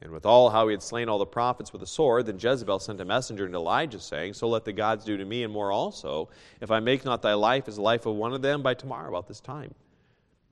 and 0.02 0.12
with 0.12 0.26
all 0.26 0.50
how 0.50 0.68
he 0.68 0.74
had 0.74 0.84
slain 0.84 1.10
all 1.10 1.18
the 1.18 1.26
prophets 1.26 1.74
with 1.74 1.82
a 1.82 1.88
sword, 1.88 2.28
then 2.28 2.38
Jezebel 2.40 2.80
sent 2.80 3.02
a 3.02 3.06
messenger 3.06 3.46
unto 3.46 3.58
Elijah, 3.58 4.00
saying, 4.00 4.34
So 4.34 4.48
let 4.48 4.64
the 4.64 4.74
gods 4.74 5.04
do 5.04 5.18
to 5.18 5.26
me 5.26 5.44
and 5.44 5.52
more 5.52 5.72
also, 5.72 6.30
if 6.62 6.70
I 6.70 6.80
make 6.80 7.04
not 7.04 7.22
thy 7.22 7.34
life 7.34 7.68
as 7.68 7.78
the 7.78 7.82
life 7.82 8.06
of 8.06 8.16
one 8.16 8.34
of 8.34 8.42
them 8.42 8.62
by 8.62 8.76
tomorrow 8.76 9.10
about 9.10 9.28
this 9.28 9.40
time. 9.40 9.74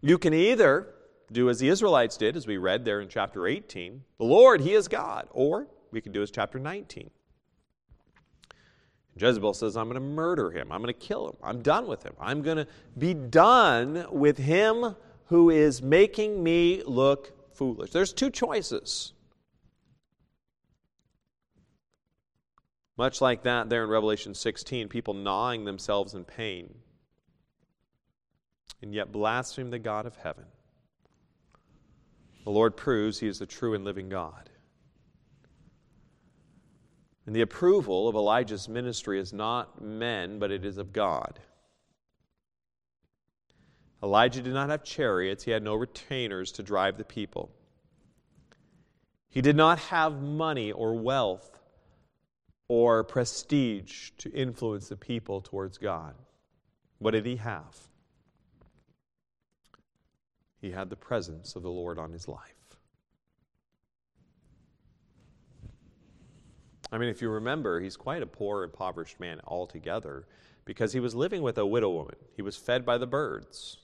You 0.02 0.18
can 0.18 0.34
either 0.34 0.88
do 1.32 1.50
as 1.50 1.60
the 1.60 1.70
Israelites 1.70 2.18
did, 2.18 2.36
as 2.36 2.48
we 2.48 2.58
read 2.58 2.86
there 2.86 3.02
in 3.02 3.08
chapter 3.08 3.46
18, 3.48 4.04
the 4.18 4.26
Lord, 4.26 4.62
He 4.62 4.74
is 4.74 4.88
God, 4.88 5.28
or 5.32 5.68
we 5.92 6.02
can 6.02 6.12
do 6.12 6.24
as 6.24 6.32
chapter 6.32 6.58
19. 6.58 7.10
Jezebel 9.18 9.54
says, 9.54 9.78
I'm 9.78 9.86
going 9.86 9.96
to 9.96 10.02
murder 10.02 10.52
him. 10.52 10.72
I'm 10.72 10.82
going 10.82 10.94
to 10.94 11.00
kill 11.00 11.30
him. 11.30 11.38
I'm 11.42 11.62
done 11.62 11.88
with 11.88 12.04
him. 12.04 12.14
I'm 12.20 12.42
going 12.42 12.58
to 12.58 12.68
be 12.98 13.14
done 13.14 14.06
with 14.12 14.38
him 14.38 14.96
who 15.28 15.50
is 15.50 15.82
making 15.82 16.44
me 16.44 16.84
look 16.86 17.32
foolish. 17.54 17.92
There's 17.92 18.12
two 18.12 18.30
choices. 18.30 19.14
Much 22.98 23.20
like 23.22 23.44
that 23.44 23.70
there 23.70 23.84
in 23.84 23.90
Revelation 23.90 24.34
16, 24.34 24.88
people 24.88 25.14
gnawing 25.14 25.66
themselves 25.66 26.14
in 26.14 26.24
pain 26.24 26.74
and 28.82 28.94
yet 28.94 29.12
blaspheme 29.12 29.70
the 29.70 29.80
God 29.80 30.06
of 30.06 30.16
heaven. 30.18 30.46
The 32.44 32.52
Lord 32.52 32.78
proves 32.78 33.20
he 33.20 33.28
is 33.28 33.40
the 33.40 33.46
true 33.46 33.74
and 33.74 33.84
living 33.84 34.10
God. 34.10 34.50
And 37.26 37.36
the 37.36 37.42
approval 37.42 38.08
of 38.08 38.16
Elijah's 38.16 38.70
ministry 38.70 39.20
is 39.20 39.34
not 39.34 39.82
men, 39.82 40.38
but 40.38 40.52
it 40.52 40.64
is 40.64 40.78
of 40.78 40.94
God. 40.94 41.40
Elijah 44.04 44.42
did 44.42 44.54
not 44.54 44.70
have 44.70 44.84
chariots, 44.84 45.44
he 45.44 45.52
had 45.52 45.64
no 45.64 45.74
retainers 45.74 46.52
to 46.52 46.64
drive 46.64 46.98
the 46.98 47.04
people. 47.04 47.50
He 49.30 49.42
did 49.42 49.56
not 49.56 49.80
have 49.80 50.22
money 50.22 50.72
or 50.72 50.94
wealth 50.94 51.55
or 52.68 53.04
prestige 53.04 54.12
to 54.18 54.32
influence 54.32 54.90
the 54.90 54.96
people 54.96 55.42
towards 55.42 55.78
God. 55.78 56.16
What 57.00 57.12
did 57.12 57.26
he 57.26 57.36
have? 57.38 57.76
He 60.60 60.72
had 60.72 60.90
the 60.90 60.96
presence 60.96 61.56
of 61.56 61.64
the 61.64 61.70
Lord 61.70 62.00
on 62.00 62.12
his 62.12 62.28
life. 62.28 62.56
I 66.92 66.98
mean, 66.98 67.10
if 67.10 67.22
you 67.22 67.30
remember, 67.30 67.80
he's 67.80 67.98
quite 67.98 68.24
a 68.24 68.28
poor, 68.28 68.64
impoverished 68.64 69.20
man 69.20 69.42
altogether 69.46 70.26
because 70.64 70.94
he 70.94 71.00
was 71.00 71.14
living 71.14 71.42
with 71.42 71.58
a 71.58 71.66
widow 71.66 71.90
woman. 71.90 72.16
He 72.36 72.42
was 72.42 72.56
fed 72.56 72.86
by 72.86 72.98
the 72.98 73.08
birds. 73.08 73.78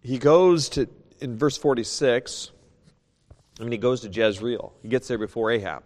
He 0.00 0.18
goes 0.18 0.68
to, 0.70 0.88
in 1.20 1.36
verse 1.36 1.56
46, 1.56 2.50
I 3.60 3.64
mean, 3.64 3.72
he 3.72 3.78
goes 3.78 4.00
to 4.00 4.08
Jezreel. 4.08 4.72
He 4.82 4.88
gets 4.88 5.08
there 5.08 5.18
before 5.18 5.50
Ahab. 5.50 5.84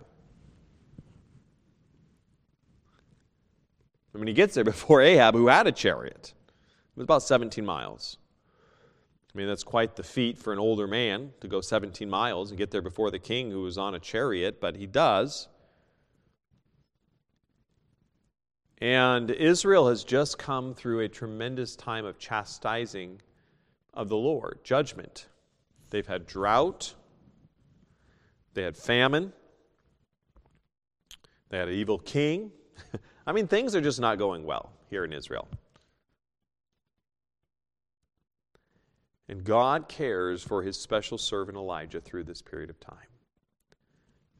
I 4.14 4.18
mean, 4.18 4.28
he 4.28 4.32
gets 4.32 4.54
there 4.54 4.64
before 4.64 5.02
Ahab, 5.02 5.34
who 5.34 5.48
had 5.48 5.66
a 5.66 5.72
chariot. 5.72 6.32
It 6.32 6.96
was 6.96 7.04
about 7.04 7.22
17 7.22 7.64
miles. 7.64 8.16
I 9.34 9.38
mean, 9.38 9.48
that's 9.48 9.64
quite 9.64 9.96
the 9.96 10.02
feat 10.02 10.38
for 10.38 10.54
an 10.54 10.58
older 10.58 10.86
man 10.86 11.32
to 11.40 11.48
go 11.48 11.60
17 11.60 12.08
miles 12.08 12.50
and 12.50 12.56
get 12.56 12.70
there 12.70 12.80
before 12.80 13.10
the 13.10 13.18
king 13.18 13.50
who 13.50 13.60
was 13.60 13.76
on 13.76 13.94
a 13.94 13.98
chariot, 13.98 14.60
but 14.60 14.76
he 14.76 14.86
does. 14.86 15.48
And 18.78 19.30
Israel 19.30 19.88
has 19.88 20.04
just 20.04 20.38
come 20.38 20.72
through 20.72 21.00
a 21.00 21.08
tremendous 21.08 21.76
time 21.76 22.06
of 22.06 22.18
chastising 22.18 23.20
of 23.92 24.08
the 24.08 24.16
Lord, 24.16 24.60
judgment. 24.64 25.26
They've 25.90 26.06
had 26.06 26.26
drought, 26.26 26.94
they 28.56 28.62
had 28.62 28.76
famine. 28.76 29.32
They 31.50 31.58
had 31.58 31.68
an 31.68 31.74
evil 31.74 31.98
king. 31.98 32.50
I 33.26 33.32
mean, 33.32 33.46
things 33.46 33.76
are 33.76 33.82
just 33.82 34.00
not 34.00 34.18
going 34.18 34.44
well 34.44 34.72
here 34.88 35.04
in 35.04 35.12
Israel. 35.12 35.46
And 39.28 39.44
God 39.44 39.88
cares 39.88 40.42
for 40.42 40.62
his 40.62 40.78
special 40.78 41.18
servant 41.18 41.58
Elijah 41.58 42.00
through 42.00 42.24
this 42.24 42.40
period 42.40 42.70
of 42.70 42.80
time. 42.80 42.96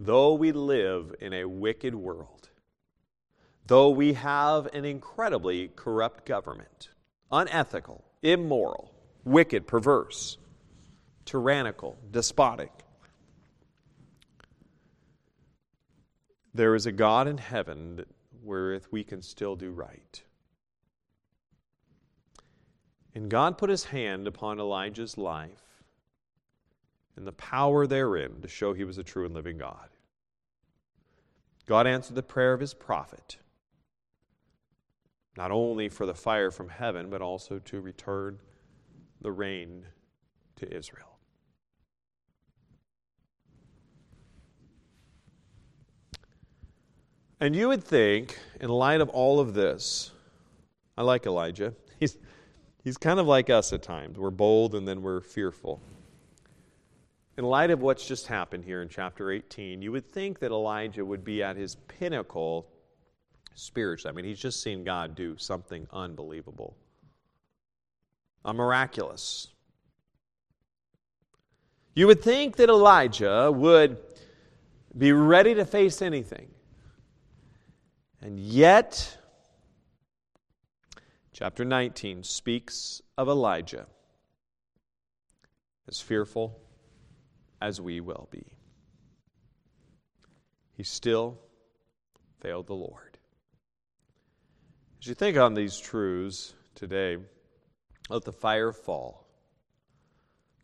Though 0.00 0.33
we 0.33 0.50
live 0.50 1.14
in 1.20 1.35
a 1.35 1.44
wicked 1.44 1.94
world, 1.94 2.48
though 3.66 3.90
we 3.90 4.14
have 4.14 4.66
an 4.72 4.87
incredibly 4.87 5.68
corrupt 5.76 6.24
government, 6.24 6.88
unethical, 7.31 8.02
immoral, 8.22 8.94
wicked, 9.24 9.66
perverse, 9.66 10.38
tyrannical, 11.26 11.98
despotic, 12.11 12.76
There 16.57 16.75
is 16.75 16.87
a 16.87 16.92
God 16.92 17.29
in 17.29 17.37
heaven 17.37 18.07
wherewith 18.42 18.87
we 18.90 19.05
can 19.05 19.21
still 19.21 19.57
do 19.57 19.73
right. 19.73 20.23
And 23.14 23.29
God 23.29 23.59
put 23.59 23.69
his 23.69 23.85
hand 23.85 24.27
upon 24.27 24.59
Elijah's 24.59 25.19
life 25.19 25.85
and 27.14 27.27
the 27.27 27.33
power 27.33 27.87
therein 27.87 28.40
to 28.40 28.49
show 28.49 28.73
he 28.73 28.85
was 28.85 28.97
a 28.97 29.03
true 29.03 29.27
and 29.27 29.35
living 29.35 29.59
God. 29.59 29.90
God 31.66 31.87
answered 31.87 32.14
the 32.14 32.23
prayer 32.23 32.55
of 32.55 32.61
his 32.61 32.73
prophet, 32.73 33.37
not 35.37 35.51
only 35.51 35.90
for 35.90 36.07
the 36.07 36.14
fire 36.14 36.51
from 36.51 36.71
heaven, 36.71 37.11
but 37.11 37.21
also 37.21 37.59
to 37.59 37.83
return 37.83 38.40
the 39.21 39.33
rain 39.33 39.85
to 40.57 40.75
Israel. 40.75 41.15
And 47.40 47.55
you 47.55 47.68
would 47.68 47.85
think, 47.85 48.38
in 48.61 48.70
light 48.70 49.01
of 49.01 49.11
all 49.11 49.40
of 49.40 49.53
this, 49.53 50.11
I 50.96 51.03
like 51.03 51.27
Elijah. 51.27 51.75
He's, 52.01 52.18
he's 52.85 52.96
kind 52.96 53.18
of 53.18 53.27
like 53.27 53.51
us 53.51 53.72
at 53.72 53.83
times. 53.83 54.18
We're 54.18 54.31
bold 54.31 54.75
and 54.75 54.87
then 54.87 55.03
we're 55.03 55.20
fearful. 55.20 55.81
In 57.38 57.44
light 57.44 57.70
of 57.70 57.81
what's 57.81 58.07
just 58.07 58.27
happened 58.27 58.64
here 58.64 58.83
in 58.83 58.88
chapter 58.88 59.31
18, 59.31 59.83
you 59.83 59.92
would 59.92 60.11
think 60.11 60.38
that 60.38 60.51
Elijah 60.51 61.05
would 61.05 61.25
be 61.25 61.42
at 61.42 61.57
his 61.57 61.75
pinnacle 61.75 62.66
spiritually. 63.55 64.12
I 64.12 64.14
mean, 64.14 64.25
he's 64.25 64.38
just 64.38 64.62
seen 64.62 64.85
God 64.85 65.14
do 65.14 65.37
something 65.37 65.87
unbelievable, 65.92 66.77
a 68.44 68.55
miraculous. 68.55 69.49
You 71.94 72.07
would 72.07 72.22
think 72.22 72.57
that 72.57 72.68
Elijah 72.68 73.51
would 73.51 73.99
be 74.96 75.12
ready 75.12 75.55
to 75.55 75.64
face 75.64 76.01
anything. 76.01 76.49
And 78.20 78.40
yet, 78.40 79.18
chapter 81.33 81.64
19 81.64 82.22
speaks 82.22 83.02
of 83.16 83.29
Elijah 83.29 83.87
as 85.88 86.00
fearful 86.00 86.59
as 87.61 87.81
we 87.81 88.00
will 88.00 88.29
be. 88.31 88.57
He 90.72 90.83
still 90.83 91.38
failed 92.40 92.66
the 92.66 92.74
Lord. 92.74 93.18
As 95.00 95.07
you 95.07 95.14
think 95.14 95.37
on 95.37 95.55
these 95.55 95.79
truths 95.79 96.55
today, 96.74 97.18
let 98.09 98.24
the 98.24 98.33
fire 98.33 98.72
fall. 98.72 99.26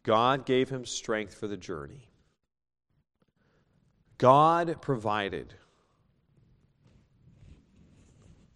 God 0.02 0.44
gave 0.46 0.68
him 0.68 0.84
strength 0.84 1.34
for 1.34 1.46
the 1.46 1.56
journey. 1.56 2.08
God 4.18 4.80
provided. 4.80 5.54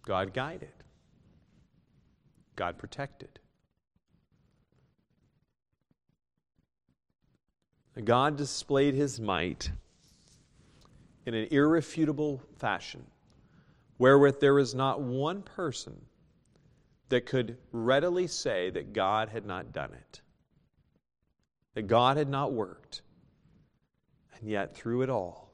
God 0.07 0.33
guided. 0.33 0.71
God 2.55 2.77
protected. 2.77 3.39
God 8.01 8.37
displayed 8.37 8.93
his 8.93 9.19
might 9.19 9.69
in 11.25 11.33
an 11.33 11.49
irrefutable 11.51 12.41
fashion, 12.55 13.05
wherewith 13.97 14.39
there 14.39 14.57
is 14.59 14.73
not 14.73 15.01
one 15.01 15.41
person 15.41 16.05
that 17.09 17.25
could 17.25 17.57
readily 17.73 18.27
say 18.27 18.69
that 18.69 18.93
God 18.93 19.27
had 19.27 19.45
not 19.45 19.73
done 19.73 19.91
it, 19.93 20.21
that 21.73 21.87
God 21.87 22.15
had 22.15 22.29
not 22.29 22.53
worked. 22.53 23.01
And 24.39 24.49
yet, 24.49 24.73
through 24.73 25.01
it 25.01 25.09
all, 25.09 25.51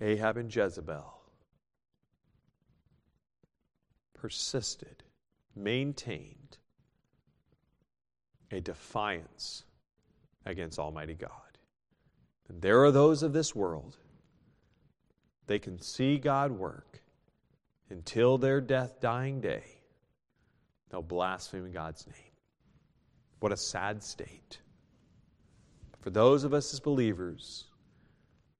Ahab 0.00 0.38
and 0.38 0.52
Jezebel 0.52 1.21
persisted, 4.22 5.02
maintained 5.56 6.56
a 8.52 8.60
defiance 8.60 9.64
against 10.46 10.78
Almighty 10.78 11.14
God. 11.14 11.58
And 12.48 12.62
there 12.62 12.84
are 12.84 12.92
those 12.92 13.24
of 13.24 13.32
this 13.32 13.52
world, 13.52 13.96
they 15.48 15.58
can 15.58 15.80
see 15.80 16.18
God 16.18 16.52
work 16.52 17.02
until 17.90 18.38
their 18.38 18.60
death 18.60 19.00
dying 19.00 19.40
day. 19.40 19.64
They'll 20.88 21.02
blaspheme 21.02 21.72
God's 21.72 22.06
name. 22.06 22.32
What 23.40 23.50
a 23.50 23.56
sad 23.56 24.04
state. 24.04 24.60
For 25.98 26.10
those 26.10 26.44
of 26.44 26.54
us 26.54 26.72
as 26.72 26.78
believers, 26.78 27.64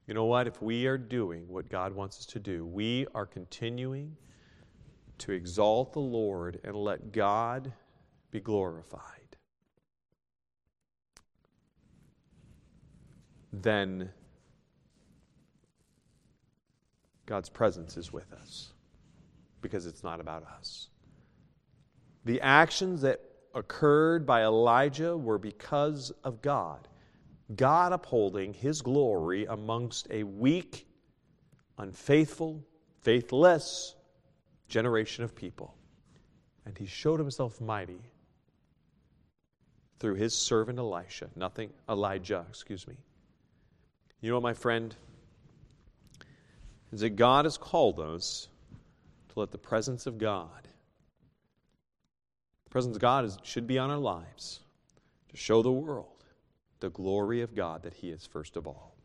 you 0.09 0.15
know 0.15 0.25
what? 0.25 0.49
If 0.49 0.61
we 0.61 0.87
are 0.87 0.99
doing 0.99 1.47
what 1.47 1.69
God 1.69 1.95
wants 1.95 2.19
us 2.19 2.27
to 2.27 2.41
do, 2.41 2.67
we 2.67 3.07
are 3.15 3.27
continuing 3.27 4.17
to 5.23 5.33
exalt 5.33 5.93
the 5.93 6.01
Lord 6.01 6.61
and 6.65 6.77
let 6.77 7.13
God 7.13 7.73
be 8.31 8.41
glorified. 8.41 9.23
then 13.53 14.11
God's 17.27 17.49
presence 17.49 17.97
is 17.97 18.13
with 18.13 18.33
us 18.33 18.73
because 19.61 19.87
it's 19.87 20.03
not 20.03 20.21
about 20.21 20.45
us. 20.45 20.89
The 22.25 22.41
actions 22.41 23.03
that 23.03 23.21
occurred 23.55 24.27
by 24.27 24.43
Elijah 24.43 25.17
were 25.17 25.39
because 25.39 26.11
of 26.25 26.41
God. 26.41 26.89
God 27.55 27.93
upholding 27.93 28.55
his 28.55 28.81
glory 28.81 29.45
amongst 29.47 30.09
a 30.11 30.23
weak, 30.23 30.87
unfaithful, 31.79 32.65
faithless 33.03 33.95
generation 34.73 35.23
of 35.23 35.37
people. 35.37 35.75
And 36.65 36.77
he 36.77 36.87
showed 36.87 37.21
himself 37.21 37.61
mighty 37.61 38.01
through 39.99 40.15
his 40.15 40.35
servant 40.35 40.79
Elisha, 40.79 41.29
nothing 41.37 41.71
Elijah, 41.89 42.47
excuse 42.49 42.89
me. 42.89 42.95
You 44.21 44.31
know, 44.31 44.37
what, 44.37 44.43
my 44.43 44.55
friend, 44.55 44.95
is 46.91 47.01
that 47.01 47.11
God 47.11 47.45
has 47.45 47.59
called 47.59 48.01
us 48.01 48.49
to 49.29 49.41
let 49.41 49.51
the 49.51 49.59
presence 49.59 50.07
of 50.07 50.19
God, 50.19 50.69
the 52.65 52.71
presence 52.71 52.97
of 52.97 53.03
God 53.03 53.25
is, 53.25 53.39
should 53.43 53.67
be 53.67 53.79
on 53.79 53.91
our 53.91 53.99
lives, 53.99 54.61
to 55.29 55.37
show 55.37 55.63
the 55.63 55.71
world 55.71 56.25
the 56.81 56.91
glory 56.91 57.43
of 57.43 57.55
God 57.55 57.83
that 57.83 57.95
He 57.95 58.11
is 58.11 58.27
first 58.27 58.57
of 58.57 58.67
all. 58.67 58.97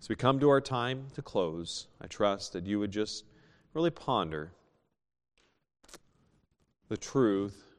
As 0.00 0.08
we 0.08 0.14
come 0.14 0.38
to 0.40 0.48
our 0.48 0.60
time 0.60 1.06
to 1.14 1.22
close, 1.22 1.86
I 2.00 2.06
trust 2.06 2.52
that 2.52 2.66
you 2.66 2.78
would 2.78 2.90
just 2.90 3.24
really 3.74 3.90
ponder 3.90 4.52
the 6.90 6.96
truth 6.96 7.72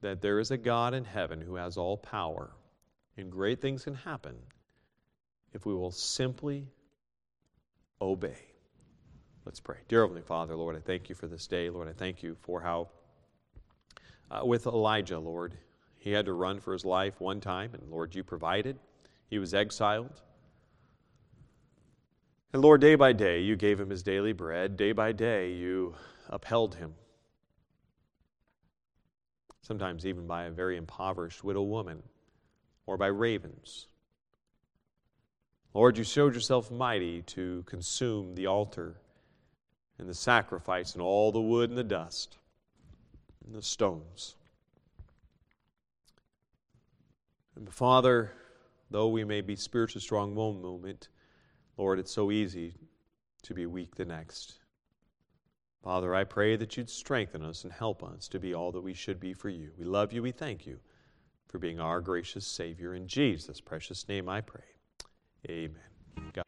that 0.00 0.22
there 0.22 0.40
is 0.40 0.50
a 0.50 0.56
God 0.56 0.94
in 0.94 1.04
heaven 1.04 1.42
who 1.42 1.56
has 1.56 1.76
all 1.76 1.98
power, 1.98 2.50
and 3.18 3.30
great 3.30 3.60
things 3.60 3.84
can 3.84 3.94
happen 3.94 4.34
if 5.52 5.66
we 5.66 5.74
will 5.74 5.90
simply 5.90 6.66
obey. 8.00 8.38
Let's 9.44 9.60
pray. 9.60 9.76
Dear 9.88 10.00
Heavenly 10.00 10.22
Father, 10.22 10.56
Lord, 10.56 10.74
I 10.74 10.80
thank 10.80 11.10
you 11.10 11.14
for 11.14 11.26
this 11.26 11.46
day. 11.46 11.68
Lord, 11.68 11.86
I 11.86 11.92
thank 11.92 12.22
you 12.22 12.34
for 12.40 12.62
how, 12.62 12.88
uh, 14.30 14.40
with 14.44 14.66
Elijah, 14.66 15.18
Lord, 15.18 15.54
he 15.98 16.12
had 16.12 16.24
to 16.24 16.32
run 16.32 16.60
for 16.60 16.72
his 16.72 16.86
life 16.86 17.20
one 17.20 17.40
time, 17.40 17.74
and 17.74 17.90
Lord, 17.90 18.14
you 18.14 18.24
provided. 18.24 18.78
He 19.28 19.38
was 19.38 19.52
exiled. 19.52 20.22
And 22.54 22.62
Lord, 22.62 22.80
day 22.80 22.94
by 22.94 23.12
day, 23.12 23.40
you 23.40 23.54
gave 23.54 23.78
him 23.78 23.90
his 23.90 24.02
daily 24.02 24.32
bread. 24.32 24.78
Day 24.78 24.92
by 24.92 25.12
day, 25.12 25.52
you 25.52 25.94
upheld 26.30 26.76
him. 26.76 26.94
Sometimes 29.64 30.04
even 30.04 30.26
by 30.26 30.44
a 30.44 30.50
very 30.50 30.76
impoverished 30.76 31.42
widow 31.42 31.62
woman 31.62 32.02
or 32.84 32.98
by 32.98 33.06
ravens. 33.06 33.86
Lord, 35.72 35.96
you 35.96 36.04
showed 36.04 36.34
yourself 36.34 36.70
mighty 36.70 37.22
to 37.22 37.62
consume 37.64 38.34
the 38.34 38.46
altar 38.46 39.00
and 39.98 40.06
the 40.06 40.12
sacrifice 40.12 40.92
and 40.92 41.00
all 41.00 41.32
the 41.32 41.40
wood 41.40 41.70
and 41.70 41.78
the 41.78 41.82
dust 41.82 42.36
and 43.46 43.54
the 43.54 43.62
stones. 43.62 44.36
And 47.56 47.72
Father, 47.72 48.32
though 48.90 49.08
we 49.08 49.24
may 49.24 49.40
be 49.40 49.56
spiritually 49.56 50.02
strong 50.02 50.34
one 50.34 50.60
moment, 50.60 51.08
Lord, 51.78 51.98
it's 51.98 52.12
so 52.12 52.30
easy 52.30 52.74
to 53.44 53.54
be 53.54 53.64
weak 53.64 53.94
the 53.94 54.04
next. 54.04 54.58
Father, 55.84 56.14
I 56.14 56.24
pray 56.24 56.56
that 56.56 56.78
you'd 56.78 56.88
strengthen 56.88 57.44
us 57.44 57.62
and 57.62 57.70
help 57.70 58.02
us 58.02 58.26
to 58.28 58.40
be 58.40 58.54
all 58.54 58.72
that 58.72 58.80
we 58.80 58.94
should 58.94 59.20
be 59.20 59.34
for 59.34 59.50
you. 59.50 59.70
We 59.76 59.84
love 59.84 60.14
you. 60.14 60.22
We 60.22 60.32
thank 60.32 60.66
you 60.66 60.78
for 61.46 61.58
being 61.58 61.78
our 61.78 62.00
gracious 62.00 62.46
Savior. 62.46 62.94
In 62.94 63.06
Jesus' 63.06 63.60
precious 63.60 64.08
name 64.08 64.26
I 64.26 64.40
pray. 64.40 64.64
Amen. 65.46 65.76
God. 66.32 66.44